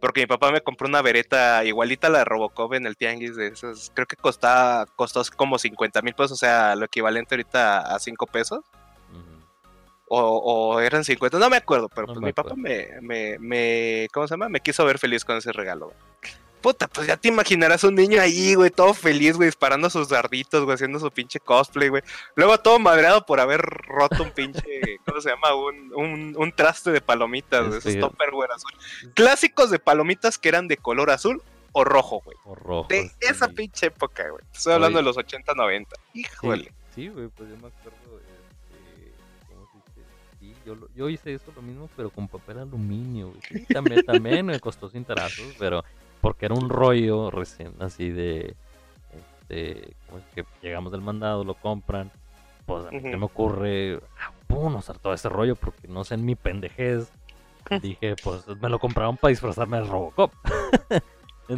[0.00, 3.36] Porque mi papá me compró una vereta igualita a la de Robocop en el tianguis
[3.36, 3.92] de esas.
[3.94, 8.26] Creo que costaba, costó como 50 mil pesos, o sea, lo equivalente ahorita a 5
[8.26, 8.64] pesos.
[10.14, 14.08] O, o eran 50, no me acuerdo, pero No pues mi papá me, me, me,
[14.12, 14.50] ¿cómo se llama?
[14.50, 15.96] Me quiso ver feliz con ese regalo, güey.
[16.62, 20.64] Puta, pues ya te imaginarás un niño ahí, güey, todo feliz, güey, disparando sus darditos,
[20.64, 22.02] güey, haciendo su pinche cosplay, güey.
[22.36, 24.62] Luego todo madreado por haber roto un pinche,
[25.06, 25.54] ¿cómo se llama?
[25.54, 27.98] Un, un, un traste de palomitas, güey, esos Sí.
[28.00, 28.70] topperware azul.
[29.14, 32.36] Clásicos de palomitas que eran de color azul o rojo, güey.
[32.44, 32.86] O rojo.
[32.88, 33.52] De esa sí.
[33.54, 34.44] pinche época, güey.
[34.54, 35.04] Estoy hablando Oye.
[35.04, 35.96] de los 80, 90.
[36.14, 36.72] Híjole.
[36.94, 39.12] Sí, güey, pues yo me acuerdo, este,
[39.48, 40.08] ¿cómo se dice?
[40.38, 43.40] Sí, yo, lo- yo hice eso lo mismo, pero con papel aluminio, güey.
[43.48, 45.82] Sí, también, también me costó sin tarazos, pero
[46.22, 48.54] porque era un rollo recién así de,
[49.12, 52.10] este, ¿cómo es que llegamos del mandado, lo compran,
[52.64, 56.24] pues a mí me ocurre, ah, pum, usar todo ese rollo porque no sé en
[56.24, 57.12] mi pendejez.
[57.82, 60.32] Dije, pues me lo compraron para disfrazarme de Robocop.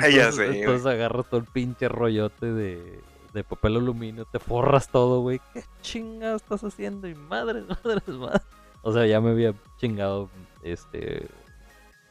[0.00, 0.60] Ah, ya entonces, sé, güey.
[0.60, 3.00] entonces agarras todo el pinche rollote de,
[3.34, 5.40] de papel aluminio, te forras todo, güey.
[5.52, 7.06] ¿Qué chingado estás haciendo?
[7.06, 8.40] Y madre, madre, madre.
[8.82, 10.30] O sea, ya me había chingado,
[10.62, 11.28] este,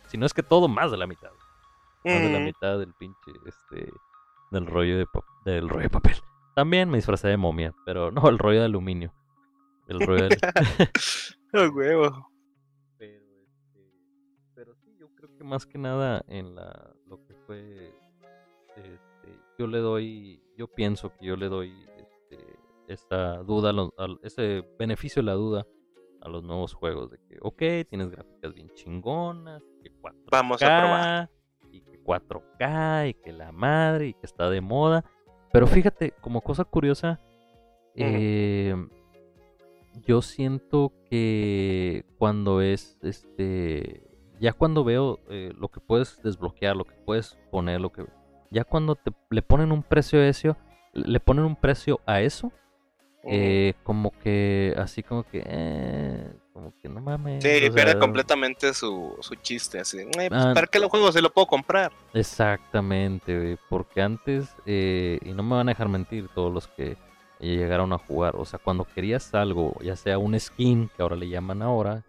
[0.08, 1.32] si no es que todo, más de la mitad.
[2.06, 2.44] Más de la Mm.
[2.46, 3.92] mitad del pinche, este,
[4.52, 5.06] del rollo de,
[5.46, 6.16] del rollo de papel.
[6.56, 9.13] También me disfracé de momia, pero no, el rollo de aluminio.
[9.88, 10.38] El rollo de...
[11.54, 12.30] A huevo.
[12.98, 13.92] pero, este,
[14.56, 17.94] pero sí, yo creo que más que nada en la, lo que fue,
[18.76, 23.92] este, yo le doy, yo pienso que yo le doy, este, esta duda, a los-
[23.98, 25.66] al- ese beneficio de la duda
[26.22, 30.66] a los nuevos juegos de que, ok, tienes gráficas bien chingonas, que 4K, Vamos a
[30.80, 31.30] probar.
[32.04, 35.04] Y que 4K y que la madre y que está de moda,
[35.52, 37.20] pero fíjate, como cosa curiosa,
[37.96, 38.76] eh,
[40.06, 44.04] yo siento que cuando es este
[44.39, 48.06] ya cuando veo eh, lo que puedes desbloquear lo que puedes poner lo que
[48.50, 50.58] ya cuando te le ponen un precio a eso
[50.94, 52.52] le ponen un precio a eso
[53.24, 58.74] eh, como que así como que eh, como que no mames Sí, pierde sea, completamente
[58.76, 59.98] su, su chiste, así.
[60.00, 60.52] "Eh, pues, Ah.
[60.54, 61.12] ¿Para qué lo juego?
[61.12, 61.92] Se lo puedo comprar.
[62.13, 66.96] Exactamente, güey, porque antes, eh, y no me van a dejar mentir todos los que
[67.39, 71.28] llegaron a jugar, o sea, cuando querías algo, ya sea un skin, que ahora le
[71.28, 72.04] llaman ahora,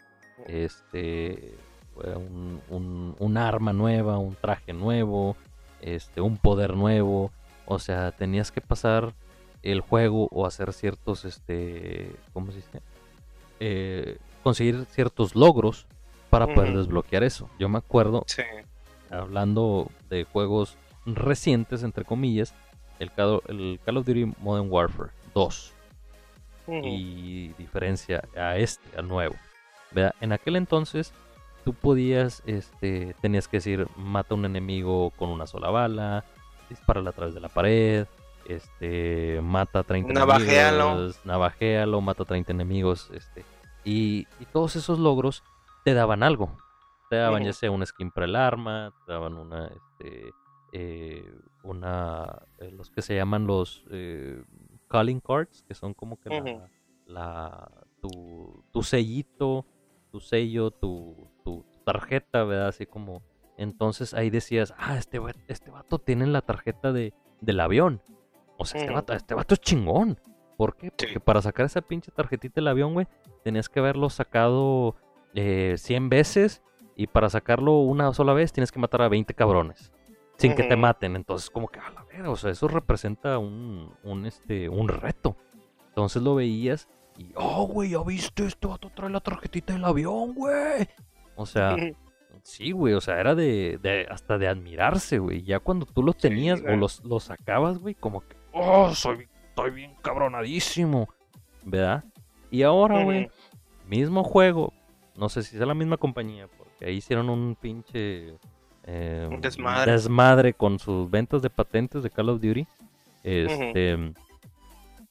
[0.46, 1.54] este,
[1.96, 5.36] un, un- un arma nueva, un traje nuevo,
[5.80, 7.30] este, un poder nuevo,
[7.66, 9.12] o sea, tenías que pasar
[9.62, 12.80] el juego o hacer ciertos, este, ¿cómo se dice?
[13.60, 15.86] Eh, conseguir ciertos logros
[16.30, 17.48] para poder desbloquear eso.
[17.58, 18.42] Yo me acuerdo Sí.
[19.10, 20.76] hablando de juegos
[21.06, 22.54] recientes, entre comillas,
[22.98, 25.72] el Call, el Call of Duty Modern Warfare 2.
[26.66, 29.34] y diferencia a este, al nuevo.
[29.90, 30.14] ¿verdad?
[30.22, 31.12] En aquel entonces
[31.64, 36.24] tú podías, este, tenías que decir, mata a un enemigo con una sola bala,
[36.70, 38.06] dispara a través de la pared,
[38.48, 43.44] este, mata a 30 enemigos, navajealo, mata a 30 enemigos, este,
[43.84, 45.42] y, todos esos logros
[45.84, 46.56] te daban algo.
[47.10, 50.30] Te daban ya sea un skin para el arma, te daban una, este,
[50.72, 54.42] eh, una, eh, los que se llaman los eh,
[54.88, 56.68] calling cards, que son como que la,
[57.06, 57.70] la,
[58.00, 59.66] tu, tu sellito,
[60.10, 62.68] tu sello, tu, tu, tarjeta, ¿verdad?
[62.68, 63.22] Así como,
[63.58, 68.00] entonces ahí decías, ah, este, este vato tiene la tarjeta de, del avión.
[68.56, 70.18] O sea, este, vato, este vato es chingón.
[70.56, 70.90] ¿Por qué?
[70.90, 73.06] Porque para sacar esa pinche tarjetita del avión, güey,
[73.42, 74.96] tenías que haberlo sacado
[75.34, 76.62] eh, 100 veces.
[76.96, 79.92] Y para sacarlo una sola vez tienes que matar a 20 cabrones.
[80.36, 81.16] Sin que te maten.
[81.16, 85.36] Entonces, como que a la vera, o sea, eso representa un, un, este, un reto.
[85.88, 90.34] Entonces lo veías y, oh, güey, ya viste, este vato trae la tarjetita del avión,
[90.34, 90.88] güey.
[91.36, 91.76] O sea,
[92.42, 95.42] sí, güey, o sea, era de, de hasta de admirarse, güey.
[95.42, 99.70] Ya cuando tú los tenías o los, los sacabas, güey, como que, oh, soy, estoy
[99.70, 101.08] bien cabronadísimo,
[101.64, 102.02] ¿verdad?
[102.50, 103.30] Y ahora, güey,
[103.86, 104.72] mismo juego,
[105.16, 108.34] no sé si es la misma compañía, porque ahí hicieron un pinche
[108.82, 109.92] eh, desmadre.
[109.92, 110.54] desmadre.
[110.54, 112.66] con sus ventas de patentes de Call of Duty.
[113.22, 114.12] Este,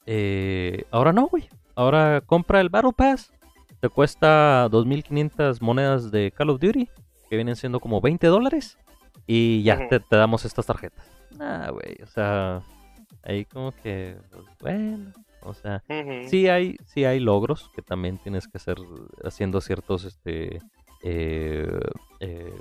[0.04, 1.48] eh, ahora no, güey.
[1.74, 3.32] Ahora compra el Battle Pass.
[3.80, 6.86] Te cuesta 2.500 monedas de Call of Duty,
[7.30, 8.76] que vienen siendo como 20 dólares.
[9.26, 11.06] Y ya te, te, damos estas tarjetas.
[11.40, 12.62] Ah, güey, o sea,
[13.24, 15.82] ahí como que, pues, bueno, o sea,
[16.28, 18.76] sí hay, sí hay logros que también tienes que hacer
[19.22, 20.60] haciendo ciertos, este,
[21.02, 21.80] eh,
[22.20, 22.54] eh,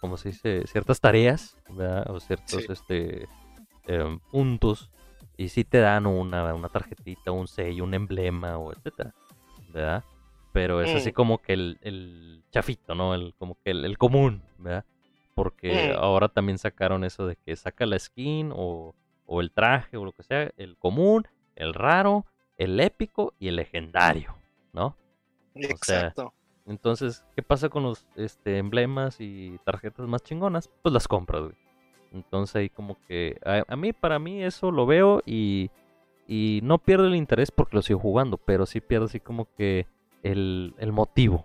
[0.00, 0.66] ¿cómo se dice?
[0.66, 2.10] Ciertas tareas, ¿verdad?
[2.10, 3.28] O ciertos, este,
[3.86, 4.90] em, puntos.
[5.36, 9.14] Y sí te dan una, una tarjetita, un sello, un emblema, o etcétera,
[9.68, 10.04] ¿verdad?
[10.52, 11.14] Pero es así mm.
[11.14, 13.14] como que el, el, chafito, ¿no?
[13.14, 14.86] El, como que el, común, ¿verdad?
[15.34, 16.02] Porque mm.
[16.02, 18.94] ahora también sacaron eso de que saca la skin o
[19.26, 23.56] o el traje o lo que sea, el común, el raro, el épico y el
[23.56, 24.36] legendario,
[24.72, 24.96] ¿no?
[25.54, 26.34] Exacto.
[26.66, 30.70] entonces, ¿qué pasa con los este, emblemas y tarjetas más chingonas?
[30.82, 31.54] Pues las compras, güey.
[32.12, 35.70] Entonces ahí como que a, mí, para mí eso lo veo y,
[36.26, 39.86] y no pierdo el interés porque lo sigo jugando, pero sí pierdo así como que
[40.22, 41.44] el, el motivo.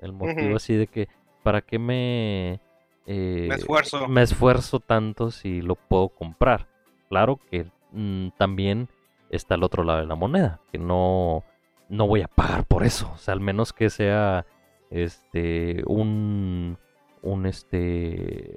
[0.00, 1.08] El motivo así de que,
[1.42, 2.60] ¿para qué me...
[3.06, 4.08] Eh, me esfuerzo.
[4.08, 6.67] Me esfuerzo tanto si lo puedo comprar
[7.08, 8.88] claro que mm, también
[9.30, 11.44] está el otro lado de la moneda, que no,
[11.88, 14.46] no voy a pagar por eso, o sea, al menos que sea
[14.90, 16.78] este un
[17.22, 18.54] un este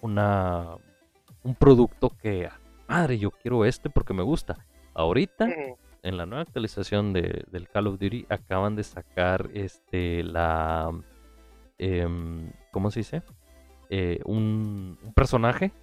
[0.00, 0.76] una
[1.42, 2.48] un producto que
[2.88, 4.64] madre yo quiero este porque me gusta
[4.94, 5.48] ahorita
[6.02, 10.90] en la nueva actualización de, del Call of Duty acaban de sacar este la
[11.78, 13.22] em, cómo se dice
[13.90, 15.81] eh, un, un personaje eh,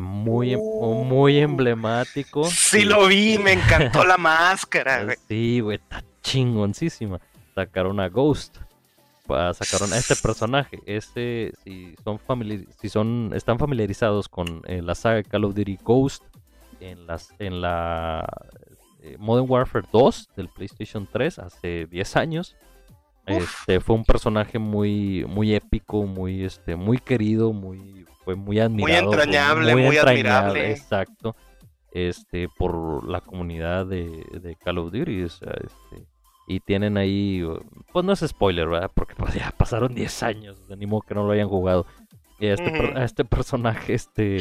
[0.00, 1.04] muy, em, uh.
[1.04, 2.44] muy emblemático.
[2.44, 5.16] Sí, lo vi, me encantó la máscara, güey.
[5.28, 7.20] Sí, güey, está chingoncísima.
[7.54, 8.58] Sacaron a Ghost.
[9.26, 10.80] Sacaron a este personaje.
[10.86, 12.20] Este, si son
[12.80, 16.24] si son, están familiarizados con eh, la saga Call of Duty Ghost
[16.80, 18.26] en las, en la
[19.02, 22.56] eh, Modern Warfare 2 del PlayStation 3 hace 10 años.
[23.26, 29.06] Este fue un personaje muy, muy épico, muy, este, muy querido, muy fue muy admirado.
[29.06, 30.70] Muy entrañable, muy, admirable.
[30.70, 31.36] Exacto.
[31.92, 35.22] Este, por la comunidad de, Call of Duty.
[35.22, 36.06] este,
[36.46, 37.42] y tienen ahí,
[37.92, 38.90] pues no es spoiler, ¿verdad?
[38.94, 41.86] Porque pues, ya pasaron 10 años, de ni modo que no lo hayan jugado.
[42.38, 44.38] Y a este, a este personaje, este,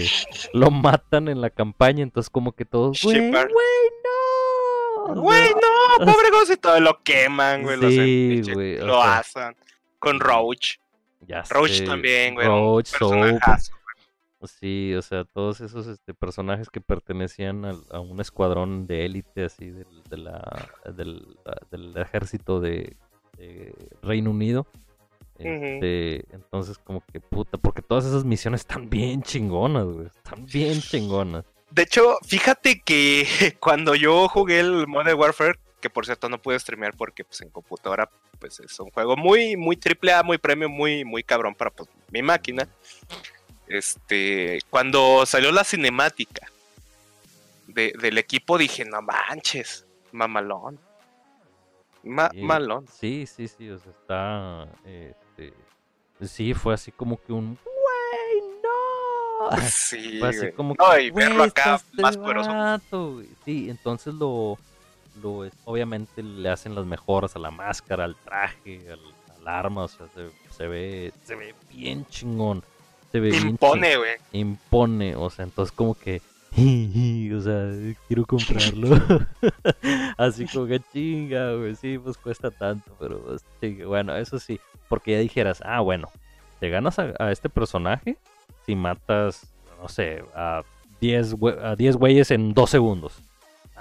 [0.54, 5.22] lo matan en la campaña, entonces como que todos, güey, güey, no.
[5.22, 8.42] Güey, no, pobre todo lo queman, güey.
[8.44, 8.78] Sí.
[8.80, 9.56] Lo hacen.
[10.00, 10.80] Con Roach.
[11.50, 12.48] Roach también, güey.
[12.48, 12.92] Roach,
[14.46, 19.70] Sí, o sea, todos esos este, personajes que pertenecían a, un escuadrón de élite así
[19.70, 22.98] del, de la, del, ejército de,
[24.02, 24.68] Reino Unido.
[25.38, 30.08] Este, Entonces, como que puta, porque todas esas misiones están bien chingonas, güey.
[30.08, 31.46] Están bien chingonas.
[31.72, 33.26] De hecho, fíjate que
[33.60, 37.50] cuando yo jugué el Modern Warfare, que por cierto no pude streamear porque pues en
[37.50, 38.10] computadora
[38.40, 41.90] pues es un juego muy, muy triple A, muy premium, muy, muy cabrón para pues,
[42.10, 42.70] mi máquina.
[43.68, 46.50] Este, cuando salió la cinemática
[47.68, 50.80] del equipo dije, no manches, mamalón.
[52.02, 52.88] Mamalón.
[52.88, 55.54] Sí, sí, sí, o sea, está, este,
[56.26, 57.60] sí, fue así como que un,
[59.70, 63.22] Sí, fue así como que, no, y verlo acá más poderoso.
[63.44, 64.58] Sí, entonces lo
[65.22, 69.00] lo es- obviamente le hacen las mejoras a la máscara, al traje, al,
[69.40, 72.64] al arma, o sea, se, se ve, se ve bien chingón.
[73.12, 74.12] Se ve Impone, güey.
[74.32, 76.22] impone, o sea, entonces como que,
[77.38, 77.72] o sea,
[78.08, 79.00] quiero comprarlo.
[80.18, 83.44] Así como que chinga, güey, sí, pues cuesta tanto, pero pues,
[83.86, 84.60] bueno, eso sí,
[84.90, 86.10] porque ya dijeras, ah, bueno,
[86.60, 88.18] te ganas a, a este personaje
[88.66, 89.46] si matas,
[89.82, 90.64] no sé, a
[91.02, 93.20] 10 güe- a 10 güeyes en 2 segundos.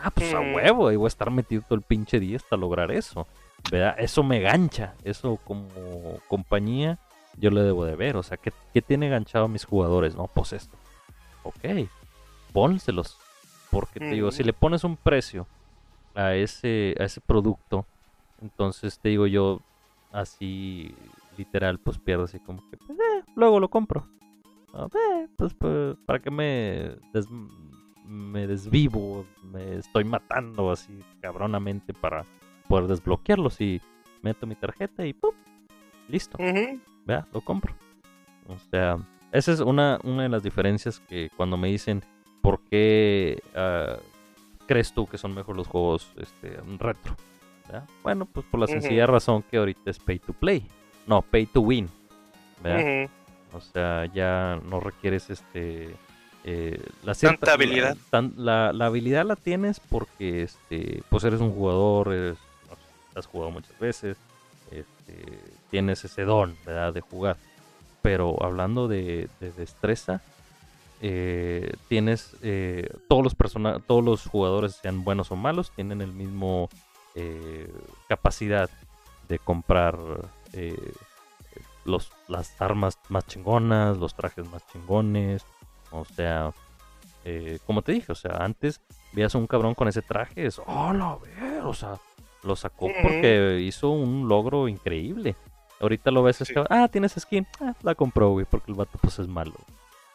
[0.02, 2.90] Ah, pues a huevo, y voy a estar metido todo el pinche día hasta lograr
[2.90, 3.26] eso.
[3.70, 3.94] ¿Verdad?
[3.98, 5.68] Eso me gancha, eso como
[6.28, 6.98] compañía
[7.38, 10.14] yo le debo de ver, o sea, ¿qué, qué tiene ganchado a mis jugadores?
[10.16, 10.76] No, pues esto.
[11.44, 11.64] Ok,
[12.52, 13.18] pónselos.
[13.70, 15.46] Porque te digo, si le pones un precio
[16.14, 17.86] a ese, a ese producto,
[18.42, 19.60] entonces te digo yo,
[20.12, 20.94] así
[21.38, 24.06] literal, pues pierdo así como que, pues, eh, luego lo compro.
[24.74, 27.28] Ah, eh, pues, pues, para que me, des-
[28.12, 32.24] me desvivo, me estoy matando así cabronamente para
[32.68, 33.80] poder desbloquearlos y
[34.20, 35.32] meto mi tarjeta y ¡pum!
[36.08, 36.38] listo
[37.06, 37.74] vea, lo compro.
[38.48, 38.98] O sea,
[39.32, 42.04] esa es una, una de las diferencias que cuando me dicen
[42.42, 43.96] por qué ah,
[44.66, 47.16] crees tú que son mejor los juegos este, retro.
[48.02, 50.66] Bueno, pues por la sencilla razón que ahorita es pay to play.
[51.06, 51.88] No, pay to win.
[52.60, 53.10] Ujú.
[53.56, 55.94] O sea, ya no requieres este
[56.44, 57.94] eh, la cierta- Tanta habilidad.
[57.96, 62.38] La, tan- la- la habilidad la tienes porque este pues eres un jugador, eres-
[63.14, 64.16] has jugado muchas veces,
[64.70, 65.38] este,
[65.70, 66.92] tienes ese don, ¿verdad?
[66.94, 67.36] de jugar.
[68.00, 70.22] Pero hablando de, de destreza,
[71.00, 76.12] eh, tienes eh, todos los persona todos los jugadores, sean buenos o malos, tienen el
[76.12, 76.68] mismo
[77.14, 77.70] eh,
[78.08, 78.70] capacidad
[79.28, 79.98] de comprar
[81.84, 85.44] los, las armas más chingonas, los trajes más chingones.
[85.92, 86.52] O sea,
[87.24, 88.80] eh, como te dije, o sea, antes
[89.12, 91.98] veías a un cabrón con ese traje, es, oh, la ver, o sea,
[92.42, 95.36] lo sacó porque hizo un logro increíble.
[95.80, 96.54] Ahorita lo ves, es Sí.
[96.70, 99.54] ah, tienes skin, ah, la compró, güey, porque el vato pues es malo.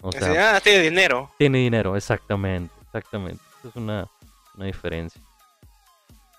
[0.01, 1.31] O sea, ah, tiene dinero.
[1.37, 3.43] tiene dinero, exactamente, exactamente.
[3.63, 4.07] Es una,
[4.55, 5.21] una diferencia.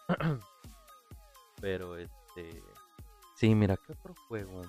[1.61, 2.63] Pero este.
[3.37, 4.63] Sí, mira, ¿qué otro juego?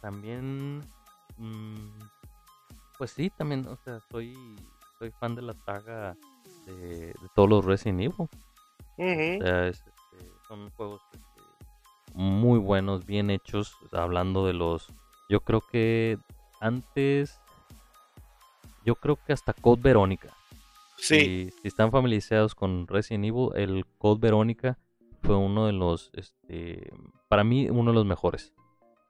[0.00, 0.78] También.
[1.36, 1.88] mm,
[2.98, 4.36] pues sí, también, o sea, soy,
[4.98, 6.16] soy fan de la saga
[6.66, 8.14] de, de todos los Resident Evil.
[8.18, 8.28] O
[8.96, 11.24] sea, es, este, son juegos este,
[12.14, 13.76] muy buenos, bien hechos.
[13.92, 14.92] hablando de los.
[15.28, 16.18] Yo creo que
[16.60, 17.40] antes.
[18.84, 20.28] Yo creo que hasta Code Verónica.
[20.96, 21.20] Sí.
[21.20, 24.78] Si, si están familiarizados con Resident Evil, el Code Verónica
[25.22, 26.10] fue uno de los.
[26.14, 26.92] Este,
[27.28, 28.54] para mí, uno de los mejores.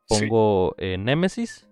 [0.06, 0.20] Sí.
[0.20, 1.68] Pongo eh, Nemesis.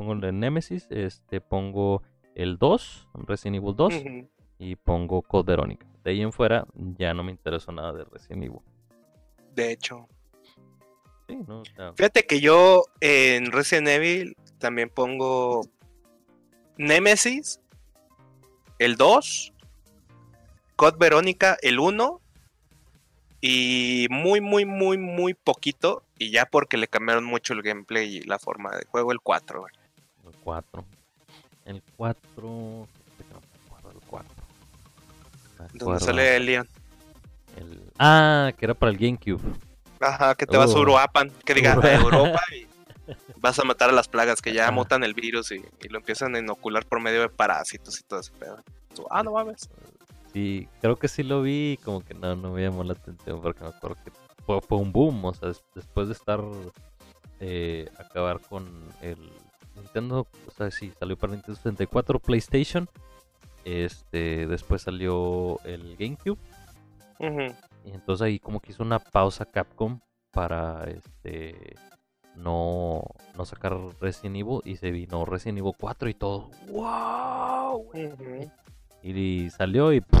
[0.00, 0.86] Pongo el de Nemesis.
[0.88, 2.02] Este, pongo
[2.34, 3.94] el 2, Resident Evil 2.
[3.96, 4.30] Ujú.
[4.56, 5.86] Y pongo Code Verónica.
[6.02, 8.60] De ahí en fuera, ya no me interesó nada de Resident Evil.
[9.54, 10.08] De hecho.
[11.28, 11.60] Sí, ¿no?
[11.60, 15.66] O sea, Fíjate que yo en Resident Evil también pongo
[16.78, 17.60] Nemesis,
[18.78, 19.52] el 2,
[20.76, 22.22] Code Verónica, el 1,
[23.42, 28.22] y muy, muy, muy, muy poquito, y ya porque le cambiaron mucho el gameplay y
[28.22, 29.60] la forma de juego, el 4.
[29.60, 29.79] güey.
[30.30, 30.84] El 4.
[31.66, 32.22] El 4.
[32.36, 34.28] fíjate que no me acuerdo del 4.
[35.58, 36.68] Me Donde acuerdo sale el Leon.
[37.56, 39.40] el- Ah, que era para el GameCube.
[40.00, 40.80] Ajá, que te vas a Oh.
[40.80, 42.66] Uruapan, que diga a Europa y
[43.36, 44.72] vas a matar a las plagas que ya Ajá.
[44.72, 48.20] mutan el virus y, y lo empiezan a inocular por medio de parásitos y todo
[48.20, 48.62] ese pedo.
[49.10, 49.68] Ah, no mames.
[50.32, 53.40] Sí, creo que sí lo vi y como que no, no me llamó la atención
[53.42, 54.10] porque me acuerdo que
[54.46, 56.40] fue, fue un boom, o sea, des- después de estar,
[57.40, 58.66] eh, acabar con
[59.02, 59.30] el
[59.80, 62.88] Nintendo, o sea, sí, salió para Nintendo 64, PlayStation,
[63.64, 66.38] este, después salió el GameCube
[67.18, 67.54] Ujú.
[67.84, 70.00] y entonces ahí como que hizo una pausa Capcom
[70.30, 71.74] para, este,
[72.36, 73.02] no,
[73.36, 77.90] no sacar Resident Evil y se vino Resident Evil 4 y todo, wow,
[79.02, 80.00] y salió y...
[80.00, 80.14] pff,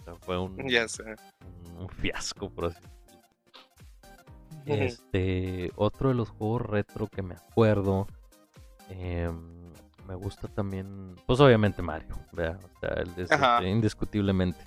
[0.00, 1.02] o sea, fue un, Ya sé.
[1.04, 2.80] un- un fiasco, por así.
[4.66, 8.08] Este, otro de los juegos retro que me acuerdo,
[8.88, 9.72] em,
[10.06, 12.60] me gusta también, pues obviamente Mario, ¿verdad?
[12.64, 14.60] O sea, el- este, indiscutiblemente.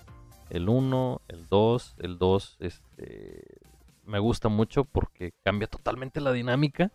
[0.50, 3.44] El 1, el 2, el 2, este,
[4.06, 6.92] me gusta mucho porque cambia totalmente la dinámica.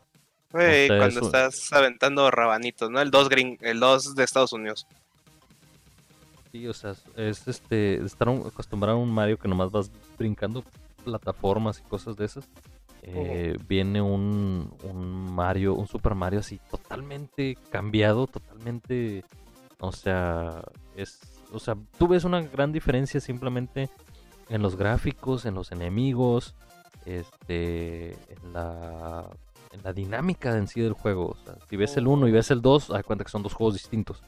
[0.51, 3.01] Güey, sea, cuando estás aventando rabanitos, ¿no?
[3.01, 4.87] El 2 green, el 2 de Estados Unidos.
[6.53, 10.63] Sí, o sea, es- es este, estar acostumbrado a un Mario que nomás vas brincando
[11.05, 12.49] plataformas y cosas de esas.
[13.07, 19.25] Eh, Viene un, un Mario, un Super Mario así totalmente cambiado, totalmente,
[19.79, 20.63] o sea,
[20.97, 21.21] es,
[21.53, 23.91] o sea, tú ves una gran diferencia simplemente
[24.49, 26.55] en los gráficos, en los enemigos,
[27.05, 29.29] este, en la,
[29.73, 31.29] en la dinámica en sí del juego.
[31.29, 33.55] O sea, si ves el 1 y ves el 2, hay cuenta que son dos
[33.55, 34.23] juegos distintos.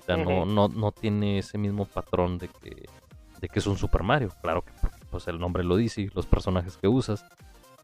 [0.00, 2.88] O sea, no, no, no tiene ese mismo patrón de que,
[3.40, 4.30] de que es un Super Mario.
[4.42, 4.72] Claro que
[5.10, 7.24] pues el nombre lo dice, los personajes que usas.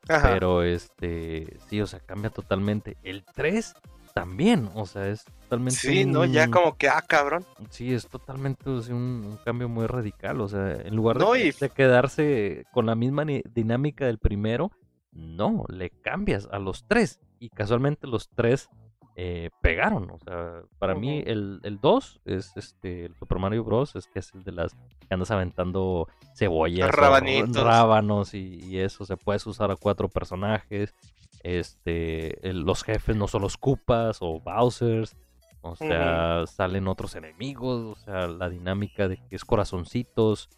[0.06, 2.96] Pero este, sí, o sea, cambia totalmente.
[3.02, 3.74] El 3
[4.14, 5.78] también, o sea, es totalmente.
[5.78, 7.44] Sí, no, ya como que, ah, cabrón.
[7.70, 12.86] Sí, es totalmente un, cambio muy radical, o sea, en lugar de, de, quedarse con
[12.86, 14.72] la misma dinámica del primero,
[15.12, 17.20] no, le cambias a los tres.
[17.38, 18.68] Y casualmente los tres
[19.14, 20.10] eh, pegaron.
[20.10, 23.94] O sea, para mí el, el 2 es este, el Super Mario Bros.
[23.94, 29.04] Es que es el de las que andas aventando cebollas, rábanos y, eso.
[29.04, 30.94] Se puedes usar a cuatro personajes.
[31.42, 35.16] Este, los jefes no son los Koopas o Bowsers.
[35.60, 37.98] O sea, salen otros enemigos.
[37.98, 40.48] O sea, la dinámica de que es corazoncitos.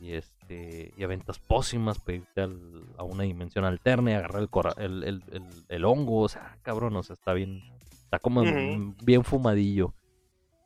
[0.00, 0.92] Y este.
[0.96, 2.42] Y aventas pócimas para irte
[2.98, 4.48] a una dimensión alterna y agarrar
[4.78, 6.22] el, el, el, el, hongo.
[6.22, 7.62] O sea, cabrón, o sea, está bien
[8.12, 8.42] Está como
[9.02, 9.94] bien fumadillo.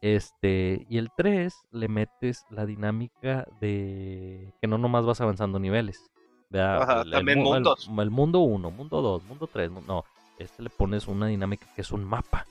[0.00, 6.10] Este, y el 3 le metes la dinámica de que no nomás vas avanzando niveles.
[6.50, 7.88] el, también mundos.
[7.96, 10.04] El, mundo 1, mundo 2, mundo 3, no,
[10.40, 12.46] este le pones una dinámica que es un mapa.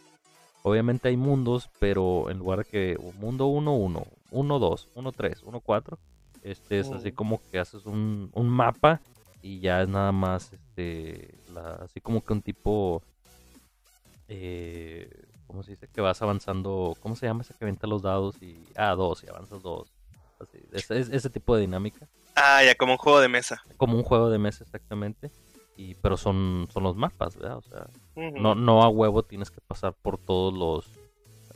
[0.63, 5.43] Obviamente hay mundos, pero en lugar de que mundo 1, 1, 1, 2, 1, 3,
[5.43, 5.99] 1, 4,
[6.41, 7.15] este es así mm.
[7.15, 9.01] como que haces un, un mapa
[9.41, 11.37] y ya es nada más, este,
[11.81, 13.03] así como que un tipo
[14.27, 15.09] eh,
[15.47, 15.87] ¿cómo se dice?
[15.87, 19.29] Que vas avanzando, ¿cómo se llama ese que avienta los dados y, ah, dos y
[19.29, 19.91] avanzas dos?
[20.39, 22.07] Así, ese, tipo de dinámica.
[22.35, 23.63] Ah, ya, como un juego de mesa.
[23.77, 25.31] Como un juego de mesa, exactamente.
[25.77, 27.57] Y, pero son, son los mapas, ¿verdad?
[27.57, 30.87] O sea, no, no a huevo tienes que pasar por todos los...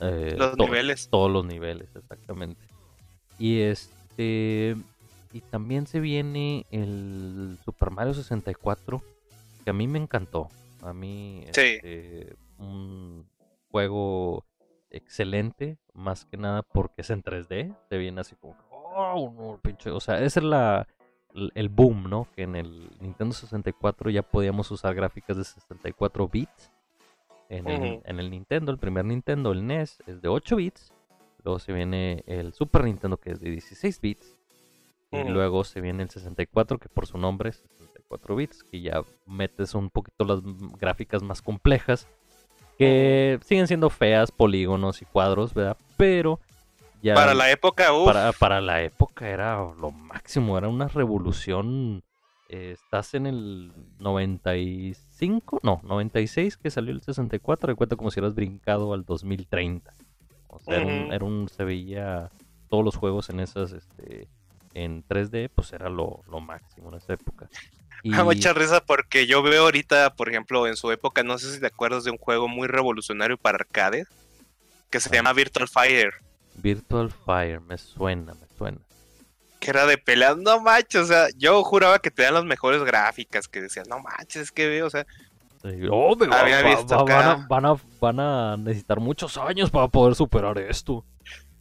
[0.00, 1.08] Eh, los niveles.
[1.10, 2.62] Todos los niveles, exactamente.
[3.38, 4.76] Y este...
[5.32, 9.02] Y también se viene el Super Mario 64,
[9.64, 10.48] que a mí me encantó.
[10.82, 11.60] A mí, sí.
[11.60, 13.26] Este, un
[13.70, 14.44] juego
[14.90, 20.00] excelente, más que nada porque es en 3D, se viene así como, oh, pinche, o
[20.00, 20.86] sea, ese es la,
[21.54, 22.28] el boom, ¿no?
[22.34, 26.72] Que en el Nintendo 64 ya podíamos usar gráficas de 64 bits.
[27.48, 30.92] En, el, en el Nintendo, el primer Nintendo, el NES, es de 8 bits.
[31.42, 34.36] Luego se viene el Super Nintendo, que es de 16 bits.
[35.10, 39.02] Y luego se viene el 64, que por su nombre es 64 bits, que ya
[39.26, 40.40] metes un poquito las
[40.78, 42.06] gráficas más complejas
[42.80, 45.76] que siguen siendo feas, polígonos y cuadros, ¿verdad?
[45.98, 46.40] Pero
[47.02, 47.14] ya...
[47.14, 48.06] Para la época, uff.
[48.06, 52.02] Para, para, la época era lo máximo, era una revolución.
[52.48, 58.18] Eh, estás en el 95, no, 96 que salió el 64, de cuenta como si
[58.18, 59.92] hubieras brincado al 2030.
[60.48, 62.30] O sea, era, un, se veía
[62.70, 64.26] todos los juegos en esas, este,
[64.72, 67.50] en 3D, pues era lo, lo máximo en esa época.
[68.02, 68.10] Y...
[68.10, 71.66] mucha risa porque yo veo ahorita, por ejemplo, en su época, no sé si te
[71.66, 74.06] acuerdas de un juego muy revolucionario para arcade
[74.90, 76.14] que se llama Virtual Fire.
[76.54, 78.78] Virtual Fire, me suena, me suena.
[79.60, 82.82] Que era de peleas, no manches, o sea, yo juraba que te dan las mejores
[82.82, 85.06] gráficas, que decías, no manches, es que veo, o sea.
[85.62, 91.04] había visto van, a, van, a, necesitar muchos años para poder superar esto.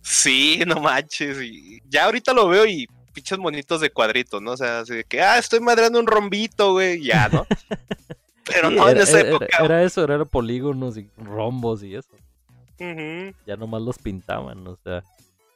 [0.01, 1.41] Sí, no manches.
[1.41, 4.51] Y ya ahorita lo veo y pinches monitos de cuadritos, ¿no?
[4.51, 7.45] O sea, así de que, ah, estoy madrando un rombito, güey, ya, ¿no?
[8.45, 9.47] Pero no en esa época.
[9.64, 12.10] Era, eso, era polígonos y rombos y eso.
[13.45, 15.03] Ya nomás los pintaban, o sea,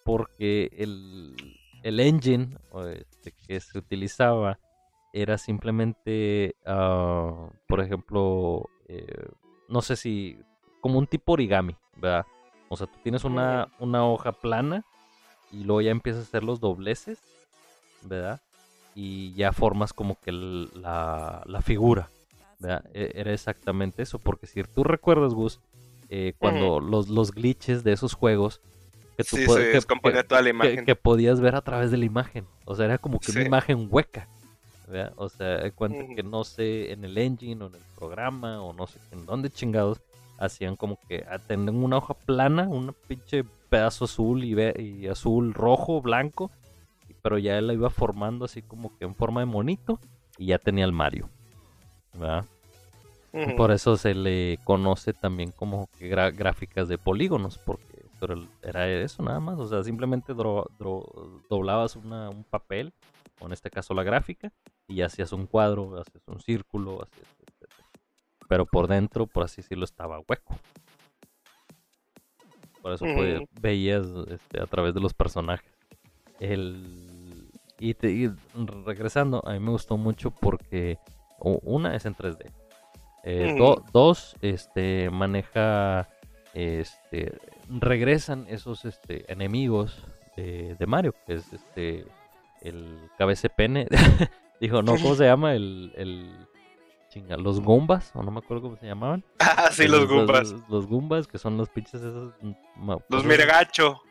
[0.03, 1.35] porque el,
[1.81, 2.57] el engine
[2.97, 4.59] este, que se utilizaba
[5.13, 9.27] era simplemente, uh, por ejemplo, eh,
[9.69, 10.37] no sé si,
[10.81, 12.25] como un tipo origami, ¿verdad?
[12.67, 14.83] O sea, tú tienes una, una hoja plana
[15.51, 17.19] y luego ya empiezas a hacer los dobleces
[18.07, 18.41] ¿verdad?
[18.95, 22.09] Y ya formas como que la, figura,
[22.59, 22.85] ¿verdad?
[22.93, 25.59] E, era exactamente eso, porque si tú recuerdas, Gus,
[26.09, 28.61] eh, cuando los, los glitches de esos juegos,
[29.17, 30.85] que, tú que, toda la imagen.
[30.85, 33.87] Que, podías ver a través de la imagen, o sea, era como que una imagen
[33.89, 34.27] hueca.
[34.87, 35.13] ¿verdad?
[35.15, 38.85] O sea, cuenta que no sé en el engine o en el programa o no
[38.85, 40.01] sé en dónde chingados
[40.37, 45.53] hacían como que ah, tenían una hoja plana, un pinche pedazo azul y, y azul,
[45.53, 46.51] rojo, blanco
[47.23, 49.99] pero ya él la iba formando así como que en forma de monito
[50.37, 51.29] y ya tenía el Mario.
[52.13, 52.45] ¿verdad?
[53.57, 58.05] Por eso se le conoce también como que gráficas de polígonos, porque
[58.61, 62.93] era eso nada más, o sea, simplemente doblabas un papel,
[63.39, 64.51] o en este caso la gráfica,
[64.87, 67.07] y hacías un cuadro, hacías un círculo,
[68.47, 70.55] pero por dentro, por así decirlo, estaba hueco.
[72.83, 73.05] Por eso
[73.61, 75.71] veías este, a través de los personajes.
[76.39, 77.12] El
[77.85, 78.31] Y, te, y
[78.85, 80.97] regresando, a mí me gustó mucho porque
[81.39, 82.49] una es en 3D.
[83.25, 83.57] Eh, Mm.
[83.57, 86.07] do- dos, este, maneja,
[86.53, 90.01] este, regresan esos, este, enemigos
[90.37, 92.05] de, de Mario, que es, este,
[92.61, 93.87] el cabece pene.
[94.61, 95.53] Dijo, no, ¿cómo se llama?
[95.53, 96.31] El, el,
[97.09, 99.23] chinga, los Goombas, o no me acuerdo cómo se llamaban.
[99.39, 100.51] Ah, sí, los Goombas.
[100.51, 102.33] Los, los Goombas, que son los pinches esos.
[102.41, 104.01] mm, Los cosas- Miragacho.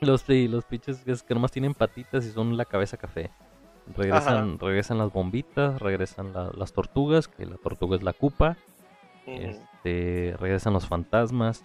[0.00, 3.30] Los, sí, los pinches que, es- que nomás tienen patitas y son la cabeza café.
[3.96, 8.56] Regresan, regresan las bombitas, regresan la- las tortugas, que la tortuga es la cupa.
[9.26, 11.64] Este, regresan los fantasmas.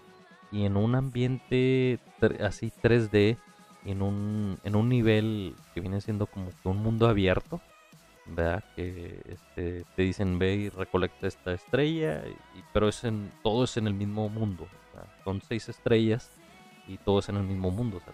[0.52, 2.00] Y en un ambiente
[2.42, 3.38] así 3D,
[3.86, 7.62] en un, en un nivel que viene siendo como que un mundo abierto.
[8.26, 8.64] ¿Verdad?
[8.76, 12.24] Que este, te dicen ve y recolecta esta estrella.
[12.28, 14.68] y- pero es en, todo es en el mismo mundo.
[15.24, 16.30] son seis estrellas
[16.88, 17.98] y todo es en el mismo mundo.
[17.98, 18.14] o sea,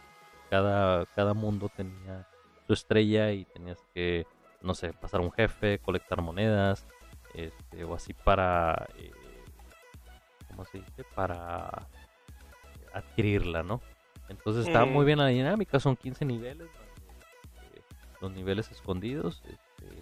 [0.55, 2.25] cada, cada mundo tenía
[2.65, 4.25] su estrella y tenías que,
[4.61, 6.85] no sé, pasar un jefe, colectar monedas,
[7.33, 9.11] este, o así para, eh,
[10.47, 11.03] ¿cómo se dice?
[11.13, 11.89] Para
[12.93, 13.81] adquirirla, ¿no?
[14.29, 15.05] Entonces está muy Mm.
[15.05, 16.69] bien la dinámica, son 15 niveles,
[17.73, 17.81] eh,
[18.21, 20.01] los niveles escondidos, este,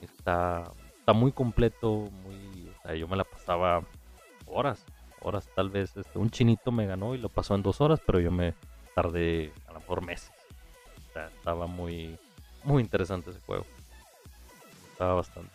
[0.00, 0.64] está,
[0.98, 3.84] está muy completo, muy, o sea, yo me la pasaba
[4.46, 4.84] horas,
[5.20, 8.18] horas tal vez, este, un chinito me ganó y lo pasó en dos horas, pero
[8.18, 8.54] yo me
[8.94, 10.30] tardé a lo mejor meses.
[11.10, 12.18] O sea, estaba muy,
[12.64, 13.66] muy interesante ese juego.
[14.92, 15.50] Estaba bastante.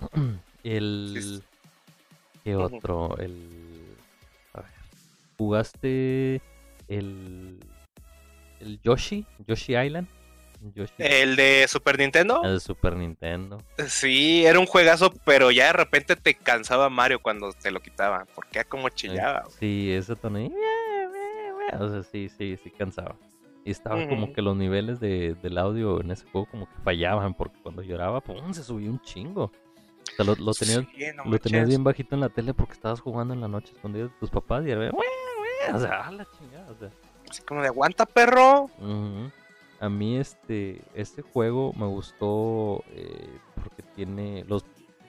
[0.64, 1.42] El.
[2.44, 3.16] ¿Qué otro?
[3.18, 3.96] El.
[4.54, 4.70] A ver.
[5.38, 6.40] ¿Jugaste
[6.88, 7.58] el.
[8.60, 9.26] El Yoshi?
[9.46, 10.08] Yoshi Island?
[10.74, 10.92] Yoshi.
[10.98, 12.42] El de Super Nintendo.
[12.44, 13.60] El de Super Nintendo.
[13.88, 18.26] Sí, era un juegazo, pero ya de repente te cansaba Mario cuando te lo quitaban.
[18.34, 19.42] Porque era como chillaba.
[19.42, 19.56] güey.
[19.58, 20.38] Sí, ese tono.
[21.78, 23.16] O sea, sí, sí, sí cansaba.
[23.64, 27.34] Y estaba como que los niveles de, del audio en ese juego como que fallaban,
[27.34, 29.44] porque cuando lloraba, pum, se subía un chingo.
[29.44, 32.74] O sea, lo, lo tenías, Sí, no lo tenías bien bajito en la tele porque
[32.74, 34.90] estabas jugando en la noche escondido de tus papás y era,
[35.72, 36.90] o sea, a la chingada, o sea.
[37.30, 38.64] Así como de aguanta, perro.
[38.78, 39.30] Ujú.
[39.80, 44.64] A mí este este juego me gustó eh, porque tiene los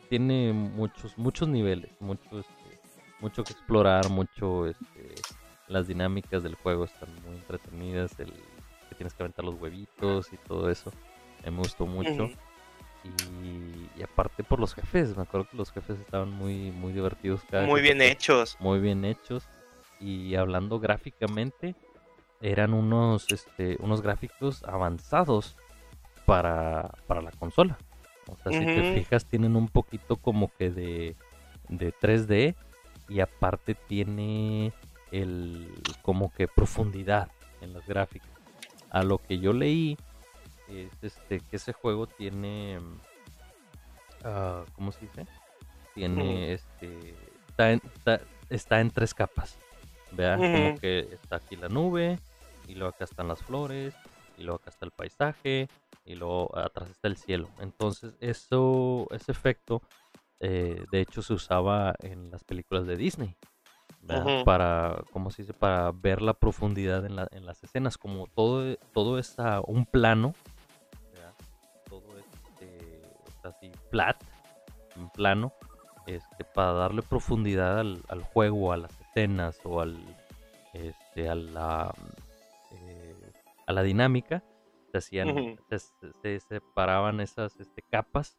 [0.09, 2.79] tiene muchos muchos niveles, mucho este,
[3.19, 5.15] mucho que explorar, mucho este
[5.67, 8.31] las dinámicas del juego están muy entretenidas, el
[8.89, 10.91] que tienes que aventar los huevitos y todo eso.
[11.45, 12.29] A mí me gustó mucho.
[13.03, 17.41] Y, y aparte por los jefes, me acuerdo que los jefes estaban muy muy divertidos
[17.49, 18.55] cada Muy bien hechos.
[18.61, 19.43] muy bien hechos
[19.99, 21.75] y hablando gráficamente
[22.41, 25.57] eran unos este unos gráficos avanzados
[26.25, 27.77] para, para la consola
[28.27, 31.15] o sea si te fijas tienen un poquito como que de,
[31.67, 32.55] de 3D
[33.09, 34.71] y aparte tiene
[35.13, 37.29] el como que profundidad
[37.61, 38.29] en las gráficas.
[38.89, 39.97] A lo que yo leí
[40.67, 42.79] es este que ese juego tiene
[44.23, 45.25] ah, ¿cómo se dice?
[45.93, 47.15] tiene este
[47.49, 49.57] está en, está, está en tres capas
[50.11, 52.19] vea como que está aquí la nube
[52.67, 53.93] y luego acá están las flores
[54.37, 55.67] y luego acá está el paisaje
[56.05, 57.49] y luego atrás está el cielo.
[57.59, 59.81] Entonces eso ese efecto
[60.39, 63.35] eh, de hecho se usaba en las películas de Disney
[64.43, 68.75] para cómo se dice para ver la profundidad en, la- en las escenas como todo
[68.93, 70.33] todo es a un plano
[71.13, 71.33] ¿verdad?
[71.89, 74.17] todo este, está así flat
[74.97, 75.53] en plano
[76.05, 79.97] este para darle profundidad al, al juego a las escenas o al
[80.73, 81.93] este a la
[82.73, 83.15] eh,
[83.65, 84.43] a la dinámica
[84.91, 85.29] se hacían
[85.69, 85.79] se-
[86.21, 88.37] se separaban esas este, capas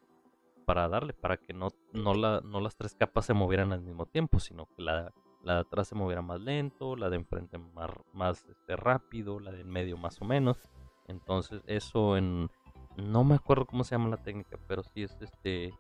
[0.67, 4.07] para darle para que no no la no las tres capas se movieran al mismo
[4.07, 5.13] tiempo sino que la
[5.45, 9.53] la de atrás se moviera más lento la de enfrente más más este, rápido la
[9.53, 10.59] de en medio más o menos
[11.07, 12.51] entonces eso en
[12.97, 15.73] no me acuerdo cómo se llama la técnica pero sí es este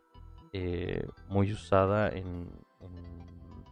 [0.57, 2.49] eh, muy usada en,
[2.79, 3.65] en,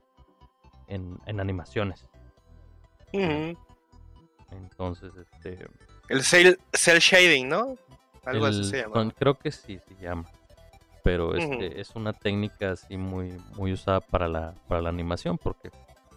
[0.88, 2.05] en, en animaciones.
[4.51, 5.64] Entonces, este...
[6.09, 7.76] El cel, cel shading, ¿no?
[8.24, 9.12] Algo así se llama.
[9.16, 10.28] creo que sí se llama.
[11.03, 15.70] Pero este, es una técnica así muy, muy usada para la, para la animación porque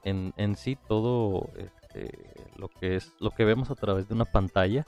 [0.04, 2.12] en, en sí todo este,
[2.56, 4.86] lo que es lo que vemos a través de una pantalla,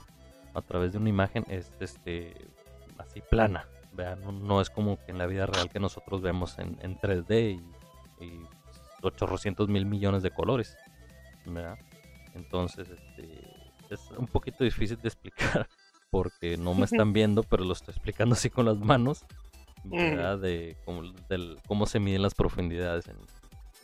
[0.54, 2.34] a través de una imagen es este
[2.98, 3.66] así plana.
[4.22, 7.60] No, no es como que en la vida real que nosotros vemos en, en 3D
[8.20, 8.46] y, y
[9.02, 10.76] 800 mil millones de colores.
[11.46, 11.78] ¿verdad?
[12.34, 13.28] Entonces, este,
[13.90, 15.68] es un poquito difícil de explicar
[16.10, 19.26] porque no me están viendo, pero lo estoy explicando así con las manos,
[20.16, 20.38] ¿verdad?
[20.38, 23.16] De cómo, del- cómo se miden las profundidades en,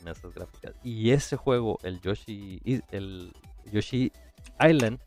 [0.01, 0.73] en esas gráficas.
[0.83, 2.59] Y ese juego, el Yoshi,
[2.91, 3.33] el
[3.71, 4.11] Yoshi
[4.59, 4.99] Island,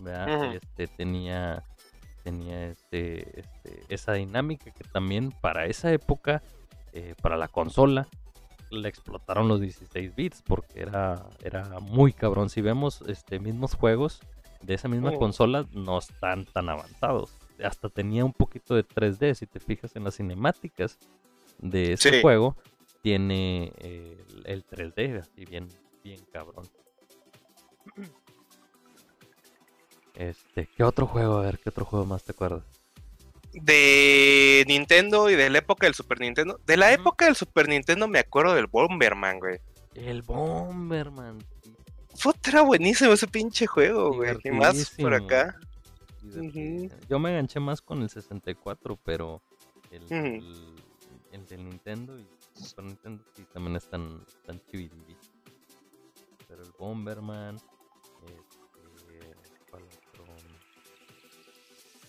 [0.00, 0.28] ¿verdad?
[0.54, 1.62] Este tenía
[2.24, 6.40] tenía este, este, esa dinámica que también para esa época,
[6.92, 8.06] eh, para la consola,
[8.70, 12.48] le explotaron los 16 bits porque era, era muy cabrón.
[12.48, 14.20] Si vemos este mismos juegos
[14.62, 17.36] de esa misma consola, no están tan avanzados.
[17.64, 20.98] Hasta tenía un poquito de 3D, si te fijas en las cinemáticas
[21.58, 22.56] de ese juego,
[23.02, 25.68] tiene el, el 3D, así bien,
[26.02, 26.64] bien cabrón.
[30.14, 31.38] Este, ¿qué otro juego?
[31.38, 32.62] A ver, ¿qué otro juego más te acuerdas?
[33.52, 36.60] De Nintendo y de la época del Super Nintendo.
[36.66, 39.58] De la época del Super Nintendo me acuerdo del Bomberman, güey.
[39.94, 41.38] El Bomberman.
[42.14, 44.36] Fue era buenísimo ese pinche juego, güey.
[44.44, 45.58] Y más por acá.
[47.08, 49.42] Yo me enganché más con el 64, pero
[49.90, 50.02] el,
[51.32, 54.60] el, del Nintendo y el Super Nintendo sí también están, están
[56.48, 57.58] Pero el Bomberman,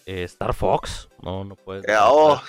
[0.05, 1.09] Eh, Star Fox.
[1.21, 1.85] No, no puedes.
[1.99, 2.41] Oh,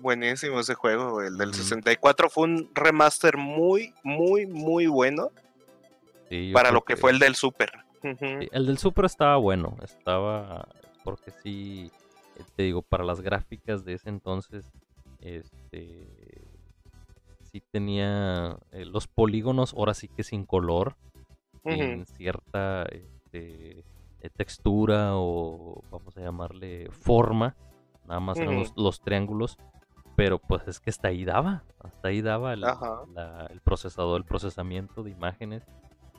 [0.00, 5.30] buenísimo ese juego, El del 64 fue un remaster muy, muy, muy bueno.
[6.52, 7.72] para lo que, fue el del Super.
[8.02, 9.76] el del Super estaba bueno.
[9.82, 10.68] Estaba.
[11.04, 11.90] Porque sí.
[12.36, 14.70] Eh, te digo, para las gráficas de ese entonces.
[15.20, 16.06] Este.
[17.42, 18.58] Sí tenía.
[18.72, 20.96] los polígonos, ahora sí que sin color.
[21.64, 22.84] En cierta.
[22.84, 23.84] Este,
[24.28, 27.56] textura o vamos a llamarle forma,
[28.06, 29.56] nada más eran los, triángulos,
[30.16, 32.62] pero pues es que hasta ahí daba, hasta ahí daba el,
[33.64, 35.62] procesador, el procesamiento de imágenes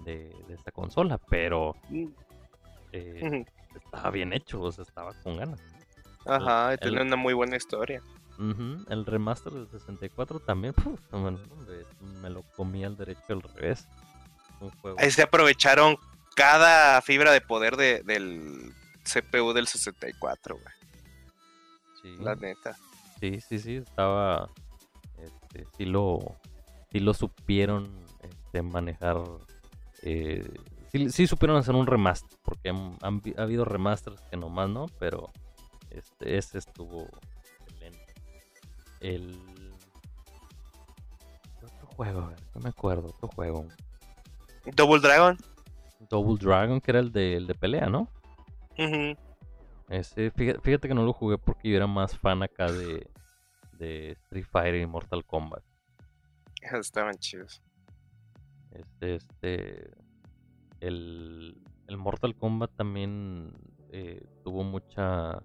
[0.06, 2.06] de, esta consola, pero mm.
[2.94, 3.46] eh,
[3.94, 5.60] estaba bien hecho, o sea, estaba con ganas.
[6.26, 8.02] Ajá, tenía una muy buena historia.
[8.40, 10.74] el remaster del 64 también,
[12.22, 13.88] me, lo comía al derecho al revés.
[14.98, 15.98] Ahí se aprovecharon
[16.36, 18.74] cada fibra de poder de, del
[19.04, 20.74] CPU del 64, güey.
[22.02, 22.24] Sí.
[22.24, 22.78] La neta.
[23.20, 24.50] Sí, sí, sí, estaba.
[25.18, 26.20] Este, sí lo.
[26.92, 27.92] Sí lo supieron
[28.24, 29.18] este, manejar.
[30.04, 30.48] Eh,
[30.92, 32.38] sí, supieron hacer un remaster.
[32.44, 32.98] Porque han,
[33.38, 35.32] ha habido remasters que nomás no, pero.
[35.90, 37.08] Este, ese estuvo
[37.60, 38.14] excelente.
[39.00, 39.38] El.
[41.62, 43.68] Otro juego, no me acuerdo, otro juego.
[44.74, 45.38] Double Dragon.
[46.10, 48.08] Double Dragon, que era el de, el de pelea, ¿no?
[49.90, 53.08] Ese, fíjate, que no lo jugué porque yo era más fan acá de,
[53.74, 55.64] de Street Fighter y Mortal Kombat.
[56.62, 57.62] Estaban chidos.
[58.72, 59.92] Este, este.
[60.82, 61.56] El,
[61.88, 63.54] el Mortal Kombat también
[63.92, 65.42] eh, tuvo mucha.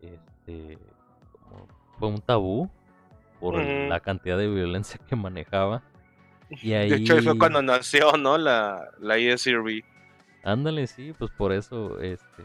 [0.00, 0.78] Este.
[1.98, 2.70] fue un tabú
[3.38, 5.82] por la cantidad de violencia que manejaba.
[6.62, 6.90] Y ahí...
[6.90, 8.36] De hecho, fue cuando nació, ¿no?
[8.36, 9.84] La, la ESRB.
[10.42, 12.42] Ándale, sí, pues por eso, este,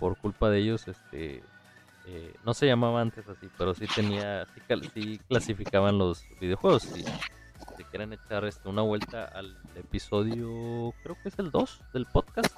[0.00, 1.44] por culpa de ellos, este,
[2.06, 4.46] eh, no se llamaba antes así, pero sí tenía,
[4.92, 6.82] sí, clasificaban los videojuegos.
[6.84, 7.04] Si,
[7.76, 12.54] si quieren echar este, una vuelta al episodio, creo que es el 2 del podcast,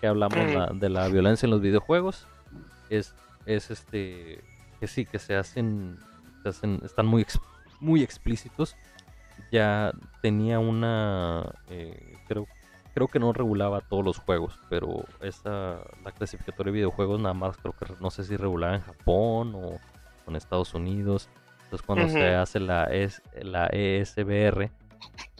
[0.00, 2.26] que hablamos de la violencia en los videojuegos,
[2.90, 3.14] es,
[3.46, 4.42] es este,
[4.80, 5.98] que sí, que se hacen,
[6.42, 7.26] se hacen están muy,
[7.80, 8.76] muy explícitos.
[9.50, 12.46] Ya tenía una, eh, creo
[12.94, 17.56] creo que no regulaba todos los juegos, pero esa, la clasificatoria de videojuegos nada más
[17.56, 19.78] creo que no sé si regulaba en Japón o
[20.28, 21.28] en Estados Unidos.
[21.74, 24.70] Entonces cuando se hace la, es, la ESBR,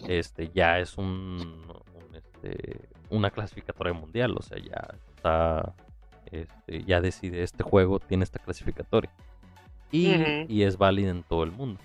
[0.08, 1.62] este, ya es un,
[2.12, 5.74] este, una clasificatoria mundial, o sea, ya está,
[6.26, 9.12] este, ya decide este juego tiene esta clasificatoria.
[9.92, 10.12] Y,
[10.48, 11.80] y es válida en todo el mundo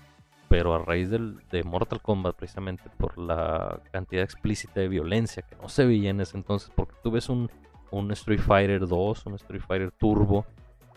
[0.48, 5.54] pero a raíz del, de Mortal Kombat, precisamente por la cantidad explícita de violencia que
[5.54, 7.48] no se veía en ese entonces, porque tú ves un,
[7.92, 10.44] un Street Fighter 2, un Street Fighter Turbo,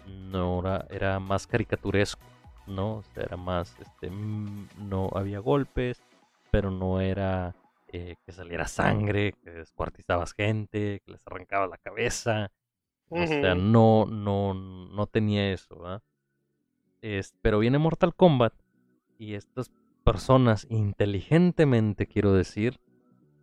[0.07, 2.23] no era, era más caricaturesco,
[2.67, 3.03] ¿no?
[3.15, 6.01] era más, este, mm, no había golpes,
[6.51, 7.55] pero no era
[7.87, 12.51] eh, que saliera sangre, que descuartizabas gente, que les arrancaba la cabeza.
[13.09, 16.01] O sea, no, no, no tenía eso, ¿verdad?
[17.41, 18.53] pero viene Mortal Kombat
[19.17, 19.71] y estas
[20.03, 22.79] personas inteligentemente, quiero decir,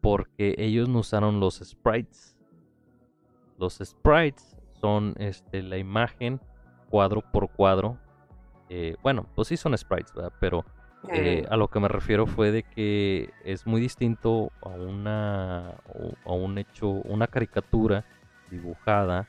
[0.00, 2.36] porque ellos no usaron los sprites.
[3.58, 6.40] Los sprites son este, la imagen
[6.88, 7.98] cuadro por cuadro.
[8.72, 10.32] Eh, bueno, pues sí son sprites, ¿verdad?
[10.38, 10.64] Pero
[11.12, 15.70] eh, a lo que me refiero fue de que es muy distinto a una
[16.24, 18.04] a un hecho, una caricatura
[18.48, 19.28] dibujada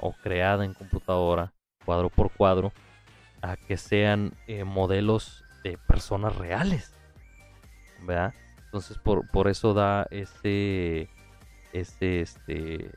[0.00, 1.52] o creada en computadora,
[1.84, 2.72] cuadro por cuadro,
[3.40, 5.44] a que sean eh, modelos
[5.86, 6.92] personas reales.
[8.02, 8.34] ¿Verdad?
[8.64, 11.08] Entonces por, por eso da ese,
[11.72, 12.90] ese, este,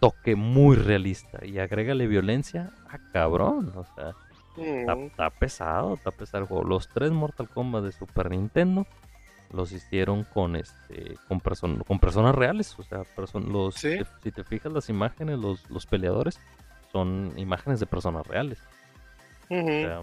[0.00, 4.14] toque muy realista y agrégale violencia, ah, cabrón, o sea,
[4.56, 6.64] está, está pesado, está pesado el juego.
[6.64, 8.86] Los tres Mortal Kombat de Super Nintendo
[9.52, 13.98] los hicieron con este con, person- con personas reales, o sea, person- los, Sí.
[13.98, 16.40] si, si te fijas las imágenes, los, los peleadores
[16.90, 18.60] son imágenes de personas reales.
[19.50, 19.66] O ujú.
[19.68, 20.02] sea,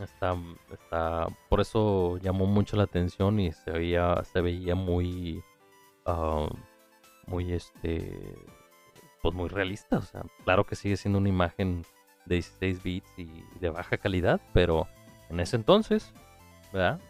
[0.00, 0.34] está,
[0.72, 5.42] está, por eso llamó mucho la atención y se veía, se veía muy,
[6.06, 6.48] ah,
[7.26, 8.34] muy este,
[9.22, 9.98] pues muy realista.
[9.98, 11.84] O sea, claro que sigue siendo una imagen
[12.26, 14.86] de 16 bits y de baja calidad, pero
[15.30, 16.12] en ese entonces,
[16.72, 17.00] ¿verdad?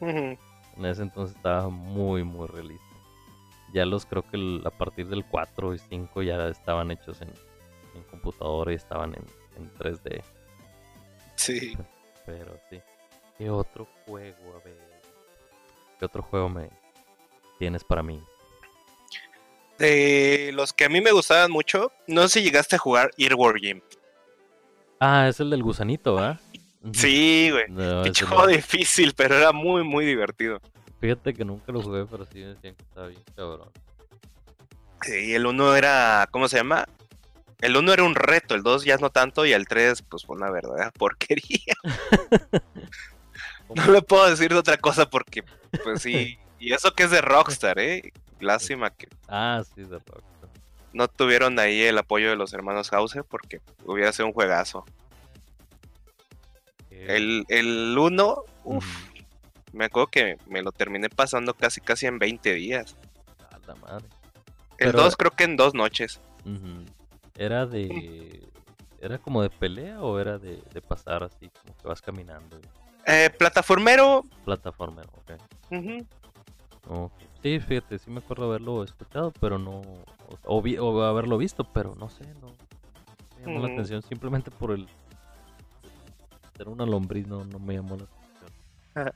[0.00, 0.38] En
[0.84, 2.84] ese entonces estaba muy, muy realista.
[3.72, 7.32] Ya los creo que el- a partir del 4 y 5 ya estaban hechos en,
[7.94, 9.24] en computadora y estaban en,
[9.56, 10.22] en 3D.
[11.36, 11.76] Sí.
[12.26, 12.80] Pero sí.
[13.38, 14.56] ¿Qué otro juego?
[14.56, 14.76] A ver.
[15.98, 16.68] ¿Qué otro juego me
[17.58, 18.22] tienes para mí?
[19.78, 23.58] De los que a mí me gustaban mucho, no sé si llegaste a jugar Earworm
[23.58, 23.80] Jim.
[25.00, 26.38] Ah, es el del gusanito, ¿verdad?
[26.92, 27.64] Sí, güey.
[27.68, 28.52] No, Pinche ese juego no.
[28.52, 30.60] difícil, pero era muy, muy divertido.
[31.00, 33.70] Fíjate que nunca lo jugué, pero sí me decían que estaba bien cabrón.
[35.02, 36.86] Sí, el uno era, ¿cómo se llama?
[37.60, 40.36] El uno era un reto, el 2 ya no tanto y el 3 pues fue
[40.36, 41.74] una verdadera porquería.
[43.74, 45.44] No le puedo decir de otra cosa porque
[45.84, 48.12] pues sí, y eso que es de Rockstar, ¿eh?
[48.40, 50.22] Lástima que Ah, sí, de rock.
[50.92, 54.84] No tuvieron ahí el apoyo de los hermanos Hauser porque hubiera sido un juegazo.
[56.90, 58.86] El, el 1, uff,
[59.72, 62.96] me acuerdo que me lo terminé pasando casi casi en 20 días.
[63.66, 64.06] La madre.
[64.78, 66.20] El Pero- 2 creo que en dos noches.
[67.36, 68.42] ¿Era de.
[69.00, 72.60] ¿Era como de pelea o era de, de pasar así, como que vas caminando?
[73.06, 75.32] Eh, plataformero, Plataforma, ok.
[75.70, 76.06] ujú,
[76.88, 77.12] Ok.
[77.42, 79.80] Sí, fíjate, sí me acuerdo haberlo escuchado, pero no.
[79.80, 82.54] O, o vi- o haberlo visto, pero no sé, no.
[83.38, 83.72] Me llamó la Mm.
[83.72, 84.86] atención simplemente por el.
[86.56, 89.14] Ser una lombriz, no, no me llamó la atención.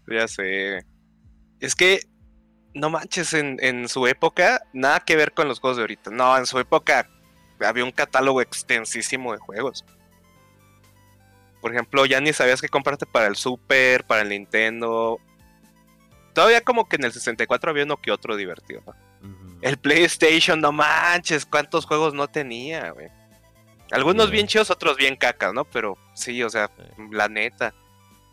[0.08, 0.86] ya sé.
[1.60, 2.00] Es que,
[2.74, 6.10] no manches, en, en su época, nada que ver con los juegos de ahorita.
[6.10, 7.08] No, en su época
[7.60, 9.84] había un catálogo extensísimo de juegos.
[11.60, 15.18] Por ejemplo, ya ni sabías qué comprarte para el Super, para el Nintendo.
[16.36, 18.82] Todavía como que en el 64 había uno que otro divertido.
[18.84, 18.94] ¿no?
[19.62, 23.08] El PlayStation, no manches, cuántos juegos no tenía, güey.
[23.90, 24.32] Algunos Sí.
[24.32, 25.64] bien chidos, otros bien cacas, ¿no?
[25.64, 27.02] Pero sí, o sea, Sí.
[27.10, 27.72] la neta.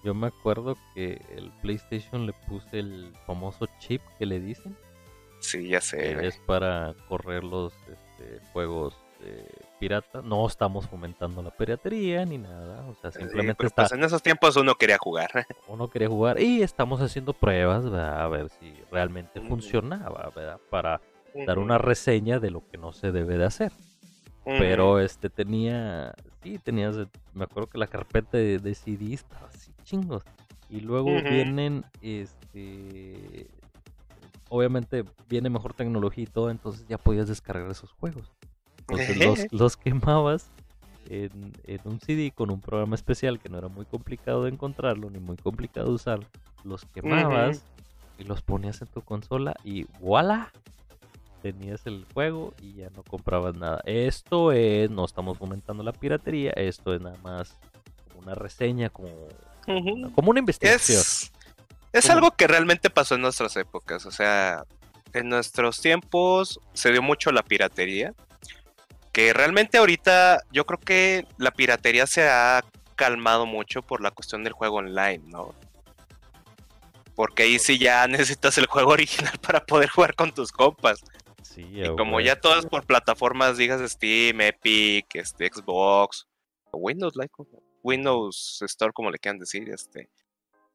[0.04, 4.78] Yo me acuerdo que el PlayStation le puse el famoso chip que le dicen.
[5.40, 9.48] Sí, ya sé, que es para correr los este, juegos eh,
[9.84, 10.24] piratas.
[10.24, 12.86] No estamos fomentando la piratería ni nada.
[12.88, 15.30] O sea, Sí, simplemente pero está, pues en esos tiempos uno quería jugar.
[15.68, 18.22] uno quería jugar y estamos haciendo pruebas ¿verdad?
[18.22, 20.60] a ver si realmente funcionaba, ¿verdad?
[20.70, 21.02] Para
[21.46, 23.72] dar una reseña de lo que no se debe de hacer.
[24.46, 26.98] Pero este tenía, sí, tenías,
[27.34, 30.24] me acuerdo que la carpeta de, de CD estaba así chingos.
[30.70, 33.48] Y luego vienen, este,
[34.50, 38.32] obviamente viene mejor tecnología y todo, entonces ya podías descargar esos juegos.
[38.88, 39.18] Entonces
[39.52, 40.50] los, los quemabas
[41.10, 45.10] en, en un CD con un programa especial que no era muy complicado de encontrarlo
[45.10, 46.20] ni muy complicado de usar.
[46.64, 47.64] Los quemabas
[48.18, 50.52] y los ponías en tu consola y ¡voilà!
[51.42, 53.82] Tenías el juego y ya no comprabas nada.
[53.86, 57.58] Esto es, no estamos fomentando la piratería, esto es nada más
[58.18, 59.10] una reseña, como,
[60.16, 61.00] como una investigación.
[61.00, 61.34] Es,
[61.92, 64.06] es algo que realmente pasó en nuestras épocas.
[64.06, 64.64] O sea,
[65.14, 68.14] en nuestros tiempos se dio mucho la piratería.
[69.14, 72.62] Que realmente ahorita yo creo que la piratería se ha
[72.96, 75.56] calmado mucho por la cuestión del juego online, ¿no?
[77.16, 81.00] Porque ahí sí ya necesitas el juego original para poder jugar con tus compas.
[81.42, 86.28] Sí, Y como ya todas por plataformas, digas Steam, Epic, este, Xbox,
[86.72, 87.34] Windows, like,
[87.84, 90.10] Windows Store, como le quieran decir, este,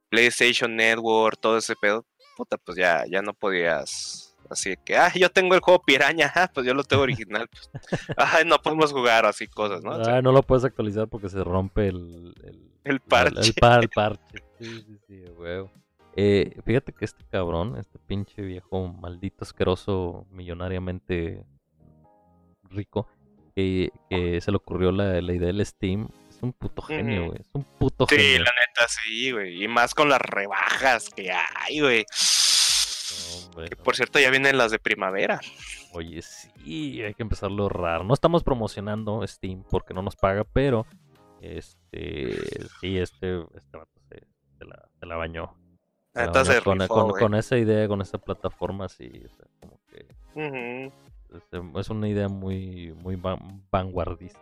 [0.08, 5.30] PlayStation Network, todo ese pedo, puta, pues ya, ya no podías, así que, ah, yo
[5.30, 7.70] tengo el juego Piraña, ah, pues yo lo tengo original, pues,
[8.16, 9.92] ay, no podemos jugar, así cosas, ¿no?
[9.92, 12.34] O sea, Ah, no lo puedes actualizar porque se rompe el,
[12.84, 13.40] el, parche.
[13.48, 14.42] El, par- el parche.
[14.60, 15.70] Sí, sí, sí, huevo.
[16.16, 21.44] Eh, fíjate que este cabrón, este pinche viejo maldito asqueroso, millonariamente
[22.70, 23.08] rico,
[23.54, 27.40] que, que se le ocurrió la, la idea del Steam, es un puto genio, güey.
[27.40, 28.38] Es un puto Sí, genio.
[28.44, 32.04] la neta, sí, güey, y más con las rebajas que hay, güey.
[33.68, 35.40] Que por cierto, ya vienen las de primavera.
[35.92, 38.04] Oye, sí, hay que empezarlo a ahorrar.
[38.04, 40.86] No estamos promocionando Steam porque no nos paga, pero
[41.40, 42.36] este
[42.80, 44.22] sí, este, este vato se,
[44.58, 45.54] se la, se la bañó.
[46.14, 47.22] Se la bañó con, rifó, con- güey.
[47.22, 50.92] con esa idea, con esa plataforma, sí, o sea, como que Ujú.
[51.36, 54.40] es, es una idea muy, muy van- vanguardista.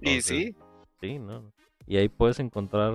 [0.00, 0.56] Y sí,
[1.00, 1.52] Sí, ¿no?
[1.86, 2.92] Y ahí puedes encontrar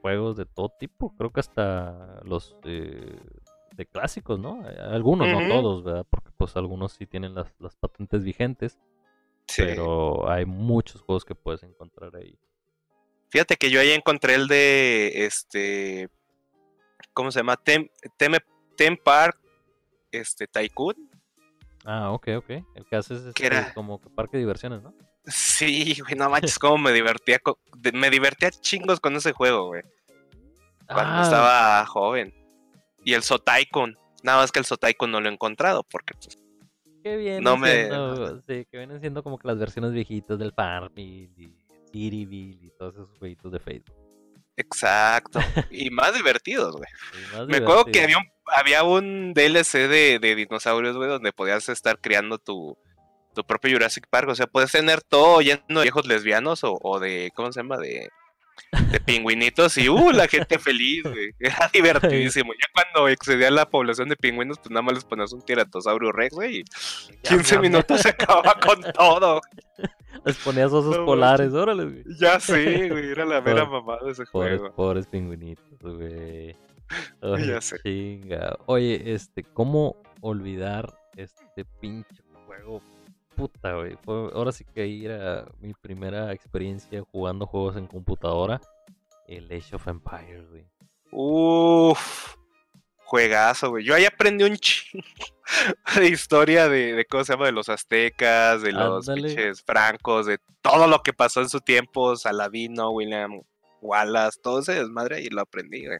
[0.00, 3.16] juegos de todo tipo, creo que hasta los eh,
[3.74, 4.68] de clásicos, ¿no?
[4.68, 6.06] Eh, Algunos, no todos, ¿verdad?
[6.08, 8.78] Porque pues algunos sí tienen las, las patentes vigentes,
[9.48, 9.62] sí.
[9.62, 12.38] pero hay muchos juegos que puedes encontrar ahí.
[13.30, 16.08] Fíjate que yo ahí encontré el de este.
[17.14, 17.56] ¿Cómo se llama?
[17.56, 18.44] Tem, Teme-
[18.76, 19.38] Theme Park
[20.10, 20.96] este, Tycoon.
[21.84, 22.50] Ah, ok, ok.
[22.74, 23.72] El que haces es ¿Qué era?
[23.74, 24.94] como que parque de diversiones, ¿no?
[25.26, 27.40] Sí, güey, no manches, cómo me divertía.
[27.94, 29.82] me divertía chingos con ese juego, güey.
[30.86, 32.34] Cuando Ah, estaba joven.
[33.04, 33.96] Y el Sotaikon.
[34.22, 36.38] Nada más que el Sotaikon no lo he encontrado porque pues,
[37.02, 37.88] que vienen no me-
[38.46, 41.56] sí, que vienen siendo como que las versiones viejitas del Farmville y
[41.90, 43.96] Cityville y todos esos jueguitos de Facebook.
[44.56, 45.40] Exacto.
[45.70, 46.88] y más divertidos, güey.
[47.32, 51.68] Más Me acuerdo que había un, había un DLC de, de dinosaurios, güey, donde podías
[51.68, 52.78] estar creando tu,
[53.34, 54.28] tu propio Jurassic Park.
[54.28, 57.78] O sea, puedes tener todo lleno de viejos lesbianos o, o de, ¿cómo se llama?
[57.78, 58.08] De,
[58.90, 61.34] de pingüinitos y, uh, la gente feliz, güey.
[61.40, 62.52] Era divertidísimo.
[62.54, 66.34] Ya cuando excedía la población de pingüinos, pues nada más les ponías un tiratosaurio rex,
[66.34, 66.64] güey, y
[67.22, 69.40] Ya, 15 ya, minutos se acababa con todo.
[70.24, 72.04] Les ponías osos No polares, órale, güey.
[72.18, 74.74] Ya sé, güey, era la mera mamada de ese Pobres, juego.
[74.74, 76.56] pobres pingüinitos, güey.
[77.46, 77.78] Ya sé.
[77.82, 78.56] chinga.
[78.66, 82.82] Oye, este, ¿cómo olvidar este pinche juego?
[83.36, 83.96] Puta, güey.
[84.04, 88.60] Fue- Ahora sí que ahí era mi primera experiencia jugando juegos en computadora.
[89.26, 90.64] El Age of Empires, güey.
[91.10, 92.34] Uf,
[93.04, 93.84] juegazo, güey.
[93.84, 95.04] Yo ahí aprendí un chingo
[95.96, 99.28] de historia de, de cómo se llama, de los aztecas, de los Ándale.
[99.28, 103.40] pinches francos, de todo lo que pasó en su tiempo, Saladino, William
[103.80, 105.98] Wallace, todo ese desmadre y lo aprendí, güey.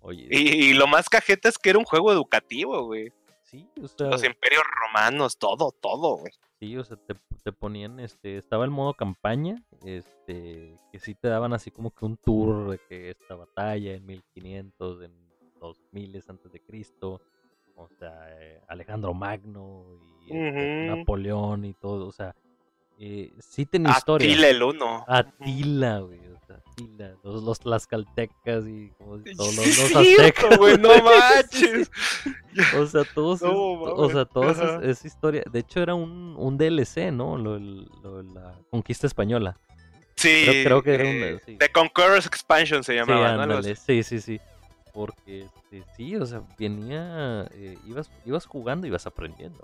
[0.00, 3.10] Oye, Y, y lo más cajeta es que era un juego educativo, güey.
[3.54, 6.32] Sí, o sea, Los imperios romanos, todo, todo, güey.
[6.58, 11.28] sí, o sea, te, te ponían, este, estaba el modo campaña, este, que sí te
[11.28, 15.12] daban así como que un tour de que esta batalla en 1500, en
[15.60, 17.20] 2000 antes de Cristo,
[17.76, 19.84] o sea, eh, Alejandro Magno
[20.26, 20.86] y este.
[20.88, 22.34] Napoleón y todo, o sea,
[22.98, 24.28] eh, sí tenía historia.
[24.28, 25.04] Atila el uno.
[25.08, 30.58] Atila, güey, Atila, los, los tlaxcaltecas y como todos los, los aztecas.
[30.58, 31.90] güey, no manches.
[32.74, 35.42] O sea, todos es- No, o sea, todas es, historia.
[35.50, 37.36] De hecho, era un, un DLC, ¿no?
[37.36, 39.56] Lo, lo de la conquista española.
[40.16, 41.56] Sí, Creo- creo que era un- eh, sí.
[41.58, 43.42] The Conqueror's Expansion se Sí, llamaba, ¿no?
[43.42, 43.52] Así.
[43.52, 44.40] ándale, sí, sí, sí.
[44.92, 49.58] Porque este, sí, o sea, venía, eh, ibas, ibas jugando y ibas aprendiendo.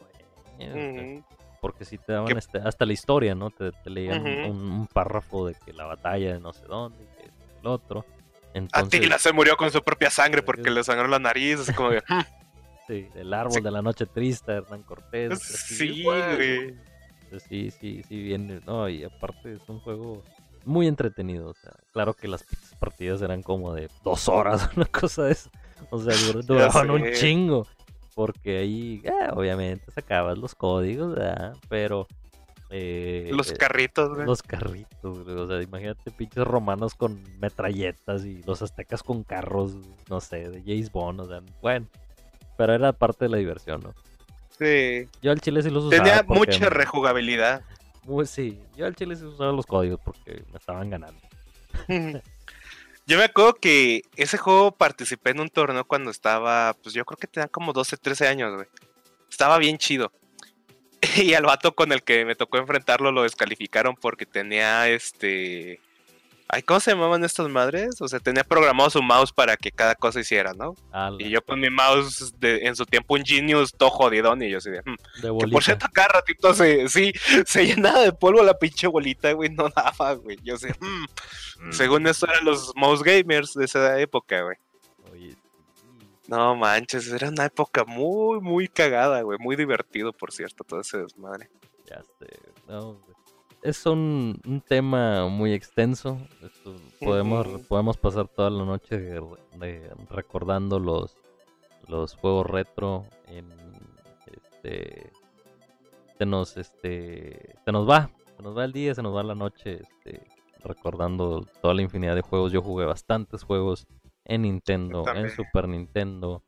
[0.58, 1.22] eh.
[1.60, 3.50] Porque sí te daban Que- este, hasta la historia, ¿no?
[3.50, 4.50] Te, te leían un- Ujú.
[4.50, 7.26] un, un párrafo de que la batalla de no sé dónde, que
[7.60, 8.04] el otro.
[8.54, 11.90] Entonces, Atila se murió con su propia sangre porque le sangró la nariz, así como
[11.90, 12.02] de...
[12.90, 13.60] Sí, el árbol Sí.
[13.60, 15.38] de la noche triste, Hernán Cortés.
[15.40, 16.34] Sí, güey.
[16.36, 16.74] güey.
[17.30, 18.60] Pues Sí, sí, sí, bien.
[18.66, 20.22] No, y aparte es un juego
[20.64, 21.50] muy entretenido.
[21.50, 22.44] O sea, claro que las
[22.80, 25.50] partidas eran como de dos horas, una cosa de eso.
[25.90, 27.66] O sea, dur- duraban un chingo.
[28.16, 31.56] Porque ahí, eh, obviamente, sacabas los códigos, ¿verdad?
[31.68, 32.08] Pero.
[32.70, 34.26] eh, Los eh, carritos, güey.
[34.26, 39.76] los carritos, güey, O sea, imagínate pinches romanos con metralletas y los aztecas con carros,
[40.08, 41.20] no sé, de James Bond.
[41.20, 41.86] O sea, bueno.
[42.60, 43.94] Pero era parte de la diversión, ¿no?
[44.58, 45.08] Sí.
[45.22, 46.04] Yo al chile sí los usaba.
[46.04, 47.62] Tenía porque mucha rejugabilidad.
[48.02, 51.18] muy- sí, yo al chile sí usaba los códigos porque me estaban ganando.
[53.06, 57.16] Yo me acuerdo que ese juego participé en un torneo cuando estaba, pues yo creo
[57.16, 58.68] que tenía como 12, 13 años, güey.
[59.30, 60.12] Estaba bien chido.
[61.16, 65.80] Y al vato con el que me tocó enfrentarlo lo descalificaron porque tenía este...
[66.52, 68.00] Ay, ¿cómo se llamaban estas madres?
[68.00, 70.74] O sea, tenía programado su mouse para que cada cosa hiciera, ¿no?
[70.92, 74.50] Ah, Y yo con mi mouse de, en su tiempo un Genius todo jodidón y
[74.50, 74.80] yo así de...
[74.80, 74.96] "Hmm".
[75.22, 77.12] de Que por cierto, cada ratito se, sí,
[77.46, 80.38] se llenaba de polvo la pinche bolita, güey, no daba, güey.
[80.42, 81.68] Yo sé, "Mm".
[81.68, 81.72] Mm.
[81.72, 84.56] según eso eran los mouse gamers de esa época, güey.
[85.12, 85.36] Oye,
[86.26, 89.38] No manches, era una época muy, muy cagada, güey.
[89.38, 91.48] Muy divertido, por cierto, todo ese desmadre.
[91.86, 92.26] ya sé.
[92.68, 92.98] No.
[93.62, 96.18] Es un, un tema muy extenso.
[96.42, 99.20] Esto, podemos, podemos pasar toda la noche de-
[99.58, 101.16] de- recordando los,
[101.88, 103.46] los juegos retro en
[104.32, 105.10] este
[106.18, 109.34] se nos este se nos va se nos va el día se nos va la
[109.34, 110.22] noche este
[110.62, 113.86] recordando toda la infinidad de juegos yo jugué bastantes juegos
[114.26, 115.30] en Nintendo en.
[115.30, 116.42] Super Nintendo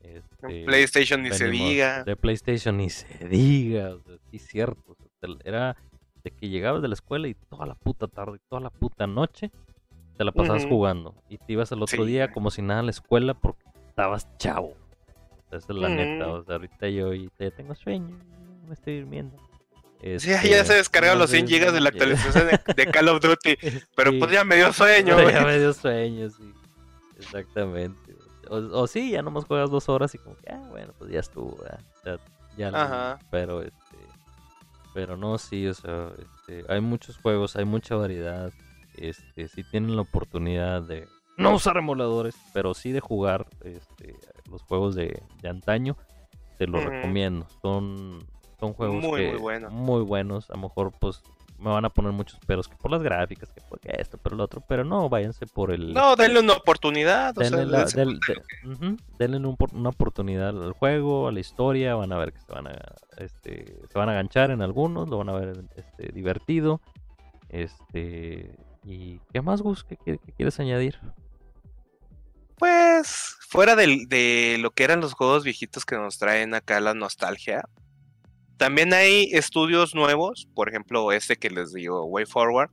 [0.00, 2.04] este, PlayStation ni se diga.
[2.04, 3.94] De PlayStation ni se diga.
[3.96, 4.92] O sea, sí, cierto.
[4.92, 5.76] o sea, te- era
[6.24, 9.50] de que llegabas de la escuela y toda la puta tarde, toda la puta noche
[10.16, 11.14] te la pasabas jugando.
[11.28, 12.10] Y te ibas al otro Sí.
[12.10, 14.74] día como si nada a la escuela porque estabas chavo.
[15.50, 16.26] Esa es la neta.
[16.26, 16.30] Mm.
[16.30, 18.18] O sea, ahorita yo ya tengo sueño.
[18.66, 19.36] Me estoy durmiendo.
[20.18, 21.96] Sí, ya se descargaron los 100 entonces, gigas de la ya-
[22.34, 23.56] actualización de, de Call of Duty.
[23.96, 24.18] Pero Sí.
[24.18, 25.34] pues ya me dio sueño, Pero güey.
[25.34, 26.52] ya me dio sueño, sí.
[27.16, 28.14] Exactamente.
[28.50, 31.20] O, o sí, ya nomás juegas dos horas y como que, ah, bueno, pues ya
[31.20, 31.80] estuvo, ¿verdad?
[32.04, 32.18] Ya,
[32.56, 33.18] ya lo- Ajá.
[33.30, 33.87] Pero, este,
[34.94, 38.52] pero no, sí, o sea, este, hay muchos juegos, hay mucha variedad.
[38.94, 44.18] Este, si tienen la oportunidad de no usar emuladores, pero sí de jugar este,
[44.50, 45.96] los juegos de, de antaño,
[46.58, 46.88] te lo Ujú.
[46.90, 47.46] recomiendo.
[47.62, 48.24] Son,
[48.58, 49.72] son juegos Muy, que- muy buenos.
[49.72, 50.50] muy buenos.
[50.50, 51.22] A lo mejor, pues,
[51.58, 54.44] me van a poner muchos peros que por las gráficas, que por esto, pero lo
[54.44, 54.62] otro.
[54.68, 55.92] Pero no, váyanse por el.
[55.92, 57.36] No, denle una oportunidad.
[57.36, 61.28] O sea, denle, la- dense del- de- ujú, denle un por- una oportunidad al juego,
[61.28, 61.94] a la historia.
[61.96, 62.78] Van a ver que se van a,
[63.18, 66.80] este, se van a ganchar en algunos, lo van a ver este, divertido.
[67.48, 68.54] Este.
[68.84, 69.84] ¿Y qué más, Gus?
[69.84, 70.98] ¿Qué, qué- qué quieres añadir?
[72.56, 77.68] Pues, fuera de lo que eran los juegos viejitos que nos traen acá la nostalgia,
[78.58, 82.70] también hay estudios nuevos, por ejemplo, este que les digo, Way Forward,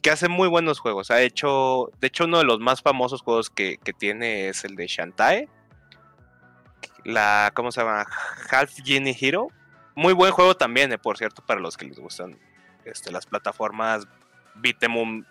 [0.00, 1.10] que hace muy buenos juegos.
[1.10, 4.86] Ha hecho, de hecho, uno de los más famosos juegos que, tiene es el de
[4.86, 5.48] Shantae.
[7.04, 8.06] La, ¿cómo se llama?
[8.50, 9.48] Half Genie Hero.
[9.96, 12.38] Muy buen juego también, eh, por cierto, para los que les gustan
[12.84, 14.06] este, las plataformas
[14.54, 15.24] beat'em.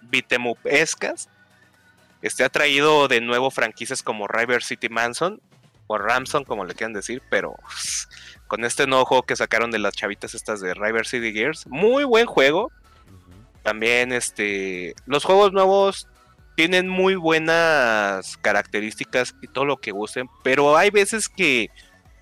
[2.22, 5.42] Este ha traído de nuevo franquicias como River City Manson
[5.88, 7.56] o Ramson, como le quieran decir, pero
[8.48, 12.04] con este nuevo juego que sacaron de las chavitas estas de River City Gears, muy
[12.04, 12.72] buen juego.
[13.64, 16.08] También este los juegos nuevos
[16.56, 21.70] tienen muy buenas características y todo lo que gusten, pero hay veces que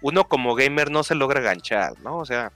[0.01, 2.17] uno como gamer no se logra ganchar, ¿no?
[2.17, 2.51] O sea,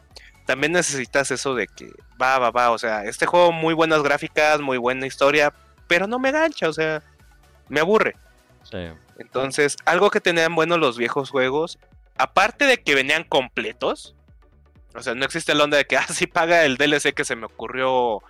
[0.45, 1.91] también necesitas eso de que
[2.21, 5.53] va, va, va, o sea, este juego muy buenas gráficas, muy buena historia,
[5.87, 7.01] pero no me gancha, o sea,
[7.69, 8.15] me aburre.
[8.71, 8.87] Sí.
[9.17, 11.79] Entonces, algo que tenían buenos los viejos juegos,
[12.17, 14.15] aparte de que venían completos,
[14.95, 17.35] o sea, no existe la onda de que, ah, sí paga el DLC que se
[17.35, 18.21] me ocurrió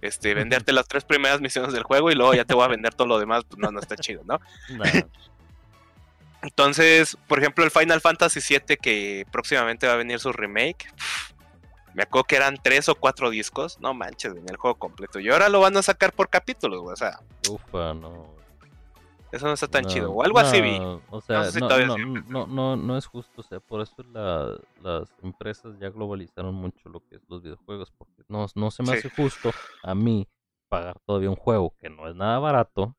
[0.00, 2.94] este, venderte las tres primeras misiones del juego y luego ya te voy a vender
[2.94, 4.40] todo lo demás, pues no, no está chido, ¿no?
[6.42, 10.86] Entonces, por ejemplo, el Final Fantasy VII, que próximamente va a venir su remake,
[11.94, 15.18] me acuerdo que eran tres o cuatro discos, no manches, venía el juego completo.
[15.18, 17.18] Y ahora lo van a sacar por capítulos, güey, o sea,
[17.48, 18.37] ufa, no.
[19.32, 20.12] Eso no está tan No, chido.
[20.12, 20.78] O algo así vi.
[21.10, 21.68] O sea, No sé si no,
[22.46, 23.40] no, es no, justo.
[23.40, 27.90] O sea, por eso la- las empresas ya globalizaron mucho lo que es los videojuegos.
[27.96, 28.98] Porque no, no se me Sí.
[28.98, 29.50] hace justo
[29.82, 30.26] a mí
[30.68, 32.94] pagar todavía un juego que no es nada barato.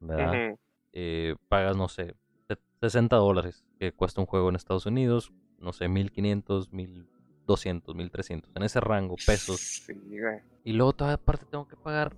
[0.00, 0.56] ¿Verdad?
[0.92, 2.14] Eh, pagas, no sé,
[2.48, 5.32] se- 60 dólares que cuesta un juego en Estados Unidos.
[5.58, 8.50] No sé, 1500, 1200, 1300.
[8.54, 9.58] En ese rango, pesos.
[9.60, 10.40] Sí, güey.
[10.64, 12.14] Y luego todavía aparte tengo que pagar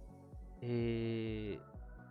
[0.60, 1.60] eh,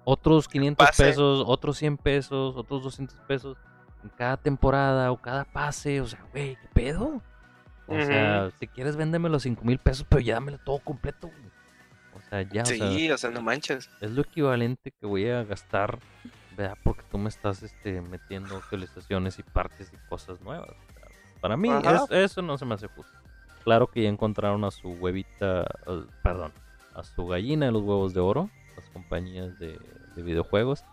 [0.10, 1.04] otros 500 Pase.
[1.04, 3.58] pesos, otros 100 pesos, otros 200 pesos
[4.04, 6.00] en cada temporada o cada pase.
[6.00, 7.22] O sea, güey, ¿qué pedo?
[7.88, 11.28] O sea, si quieres véndeme los 5 mil pesos, pero ya dámelo todo completo.
[11.28, 11.48] güey.
[12.16, 13.90] O sea, ya, o sea, Sí, o sea, no manches.
[14.02, 16.00] es lo equivalente que voy a gastar,
[16.56, 16.78] ¿verdad?
[16.84, 20.74] Porque tú me estás este, metiendo actualizaciones y partes y cosas nuevas.
[21.42, 23.12] Para mí es- eso no se me hace justo.
[23.66, 25.66] Claro que ya encontraron a su huevita,
[26.24, 26.54] perdón,
[26.96, 29.80] a su gallina de los huevos de oro, las compañías de,
[30.18, 30.84] de videojuegos.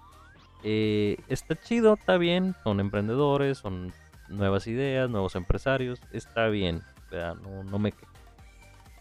[0.63, 3.93] Eh, está chido, está bien, son emprendedores, son
[4.29, 6.83] nuevas ideas, nuevos empresarios, está bien.
[7.43, 8.13] No, no me quejo.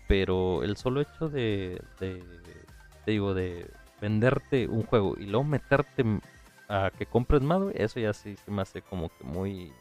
[0.08, 2.24] Pero el solo hecho de, de,
[3.06, 3.70] te digo, de
[4.02, 6.04] venderte un juego y luego meterte
[6.70, 9.74] a que compres más, eso ya sí se me hace como que muy,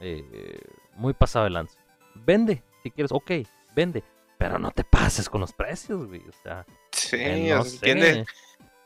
[0.00, 0.58] eh,
[0.94, 1.78] muy pasado de lanza.
[2.14, 3.30] Vende, si quieres, ok,
[3.74, 4.02] vende,
[4.38, 8.24] pero no te pases con los precios, güey, o sea, Sí, eh, no.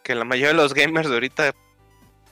[0.09, 1.55] Que la mayoría de los gamers de ahorita,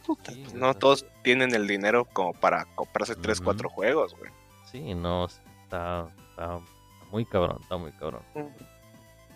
[0.06, 3.44] puta, Sí, pues, no todos tienen el dinero como para comprarse 3, Ujú.
[3.44, 4.30] 4 juegos, güey.
[4.64, 6.58] Sí, no, está, está
[7.10, 8.22] muy cabrón, está muy cabrón.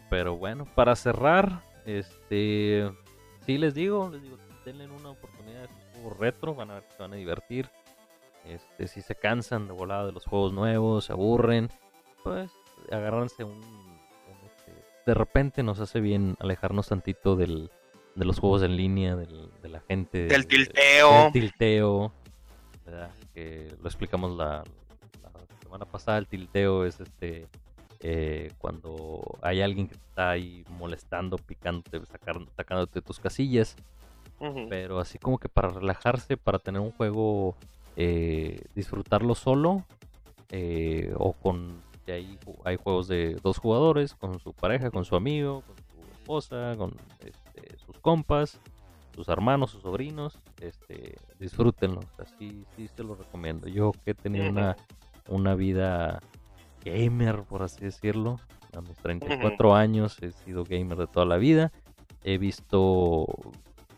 [0.09, 2.91] Pero bueno, para cerrar, este,
[3.45, 6.85] sí les digo, les digo, denle una oportunidad a estos juegos retro, van a ver
[6.85, 7.69] que se van a divertir.
[8.47, 11.69] Este, si se cansan de volada de los juegos nuevos, se aburren,
[12.25, 12.51] pues
[12.91, 14.01] agárrense un, un,
[14.47, 14.73] este,
[15.05, 17.71] de repente nos hace bien alejarnos tantito del,
[18.21, 21.13] de los juegos en línea, del- de la gente, Del de- tilteo.
[21.25, 22.13] del tilteo,
[22.87, 23.11] ¿verdad?
[23.35, 24.63] Que lo explicamos la,
[25.23, 25.31] la
[25.63, 27.49] semana pasada, el tilteo es este
[28.03, 32.01] eh, cuando hay alguien que está ahí molestando, picándote,
[32.57, 33.77] sacándote tus casillas,
[34.71, 37.57] pero así como que para relajarse, para tener un juego,
[37.97, 39.85] eh, disfrutarlo solo,
[40.51, 45.63] eh, o con, hay, hay juegos de dos jugadores, con su pareja, con su amigo,
[45.67, 46.95] con su esposa, con
[47.63, 48.61] este, sus compas,
[49.15, 52.01] sus hermanos, sus sobrinos, este, disfrútenlo.
[52.19, 53.69] Así sí se lo recomiendo.
[53.69, 54.77] Yo que he tenido una,
[55.29, 56.21] una vida
[56.85, 58.39] gamer, por así decirlo,
[58.77, 61.73] a mis 34 años he sido gamer de toda la vida.
[62.23, 63.27] He visto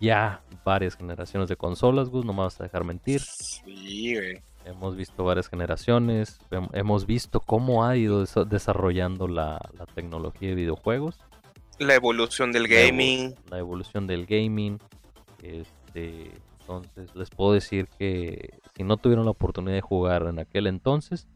[0.01, 3.21] ya varias generaciones de consolas, Gus, no me vas a dejar mentir.
[3.21, 4.43] Sí, güey.
[4.65, 6.39] Hemos visto varias generaciones,
[6.73, 9.59] hemos visto cómo ha ido desarrollando la,
[9.95, 11.19] tecnología de videojuegos.
[11.87, 13.35] La evolución del gaming.
[13.51, 14.79] La, evolución del gaming.
[15.43, 16.31] Este,
[16.61, 21.27] entonces les puedo decir que si no tuvieron la oportunidad de jugar en aquel entonces,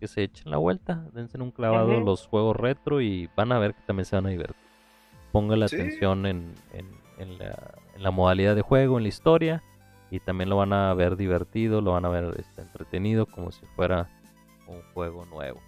[0.00, 3.74] que se echen la vuelta, dense un clavado los juegos retro y van a ver
[3.74, 4.56] que también se van a divertir.
[5.30, 9.62] Pongan la atención en, en, la, en la modalidad de juego, en la historia
[10.12, 13.64] y también lo van a ver divertido, lo van a ver este, entretenido como si
[13.76, 14.10] fuera
[14.66, 15.60] un juego nuevo.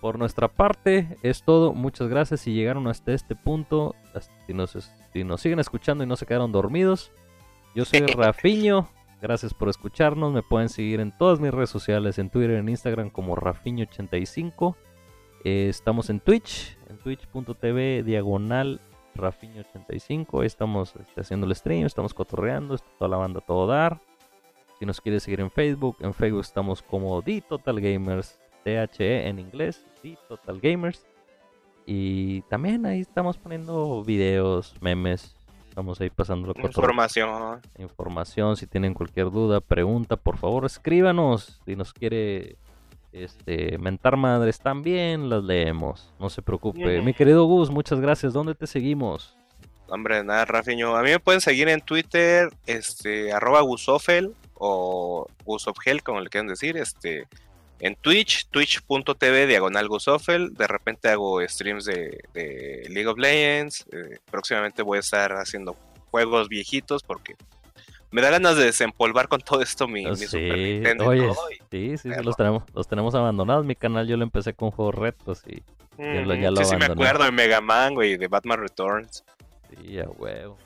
[0.00, 3.94] Por nuestra parte es todo, muchas gracias si llegaron hasta este punto,
[4.46, 7.12] si nos, si nos siguen escuchando y no se quedaron dormidos,
[7.74, 8.88] yo soy Rafiño,
[9.20, 13.10] gracias por escucharnos, me pueden seguir en todas mis redes sociales, en Twitter, en Instagram
[13.10, 14.76] como Rafiño85,
[15.44, 18.80] eh, estamos en Twitch, en twitch.tv diagonal
[19.14, 20.44] Rafiño85.
[20.44, 24.00] Estamos este, haciendo el stream, estamos cotorreando, está toda la banda todo dar.
[24.78, 29.38] Si nos quieres seguir en Facebook, en Facebook estamos como The Total Gamers, THE en
[29.38, 31.06] inglés, The Total Gamers.
[31.86, 35.34] Y también ahí estamos poniendo videos, memes.
[35.68, 37.60] Estamos ahí pasando Información.
[37.78, 38.56] Información.
[38.56, 41.60] Si tienen cualquier duda, pregunta, por favor, escríbanos.
[41.64, 42.56] Si nos quiere
[43.12, 47.00] este, mentar madres también las leemos, no se preocupe.
[47.02, 48.32] Mi querido Gus, muchas gracias.
[48.32, 49.36] ¿Dónde te seguimos?
[49.88, 50.96] Hombre, nada, Rafiño.
[50.96, 56.46] A mí me pueden seguir en Twitter, este, arroba Gusofel o Gusofgel, como le quieran
[56.46, 57.26] decir, este,
[57.80, 60.54] en Twitch, twitch.tv diagonal Gusofel.
[60.54, 63.86] De repente hago streams de, League of Legends.
[63.92, 65.76] Eh, próximamente voy a estar haciendo
[66.10, 67.36] juegos viejitos porque
[68.10, 71.06] me da ganas de desempolvar con todo esto mi, sí, Super Nintendo.
[71.06, 71.30] Oye,
[71.70, 73.64] sí, sí, los tenemos, los tenemos abandonados.
[73.64, 75.62] Mi canal yo lo empecé con juegos retos y
[75.96, 79.24] ya lo, ya lo sí, sí, me acuerdo de Mega Man, güey, de Batman Returns.
[79.70, 80.58] Sí, a huevo.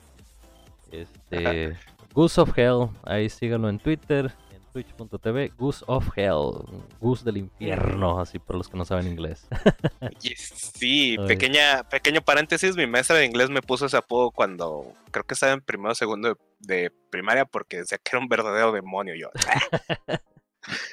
[0.91, 1.77] Este,
[2.13, 4.33] Goose of Hell, ahí síganlo en Twitter
[4.75, 6.51] twitch.tv, Goose of Hell,
[6.99, 9.47] Goose del infierno, así por los que no saben inglés.
[10.19, 15.33] sí, pequeña, pequeño paréntesis, mi maestra de inglés me puso ese apodo cuando creo que
[15.33, 19.29] estaba en primero o segundo de, primaria porque decía que era un verdadero demonio yo.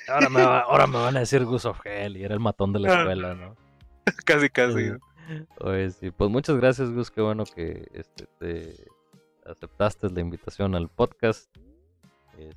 [0.08, 2.78] ahora, me ahora me van a decir Goose of Hell y era el matón de
[2.78, 3.56] la escuela, ¿no?
[4.24, 4.92] casi, casi.
[5.98, 8.76] sí, pues muchas gracias Gus, qué bueno que este, te
[9.44, 11.52] aceptaste la invitación al podcast.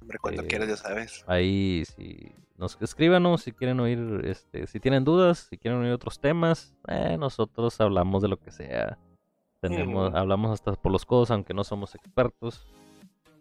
[0.01, 1.23] Hombre, cuando este, quieras, ya sabes.
[1.27, 6.19] Ahí, si nos escríbanos si quieren oír, este, si tienen dudas, si quieren oír otros
[6.19, 8.97] temas, eh, nosotros hablamos de lo que sea.
[9.61, 12.65] Tenemos, hablamos hasta por los codos, aunque no somos expertos,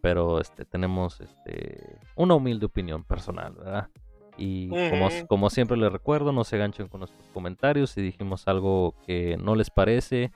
[0.01, 3.89] pero este, tenemos este, una humilde opinión personal, ¿verdad?
[4.37, 7.91] Y como, como siempre les recuerdo, no se ganchen con nuestros comentarios.
[7.91, 10.33] Si dijimos algo que no les parece,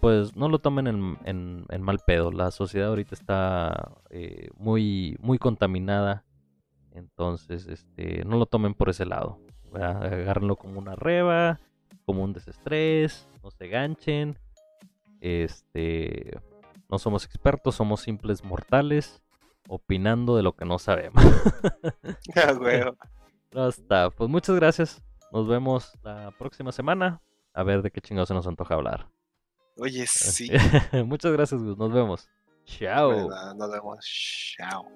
[0.00, 2.32] pues no lo tomen en, mal pedo.
[2.32, 6.24] La sociedad ahorita está eh, muy, muy contaminada.
[6.90, 9.38] Entonces, este, no lo tomen por ese lado.
[9.74, 11.60] Agárrenlo como una reba,
[12.04, 14.38] como un desestrés, no se ganchen.
[15.20, 16.36] Este,
[16.90, 19.22] no somos expertos, somos simples mortales
[19.68, 21.22] opinando de lo que no sabemos.
[23.52, 24.10] no está.
[24.10, 25.02] Pues muchas gracias.
[25.32, 27.22] Nos vemos la próxima semana.
[27.54, 29.08] A ver de qué chingados se nos antoja hablar.
[29.76, 30.50] Oye, sí.
[31.06, 31.78] Muchas gracias, Gus.
[31.78, 32.28] Nos vemos.
[32.64, 33.28] Chao.
[33.54, 33.98] Nos vemos.
[34.56, 34.86] Chao.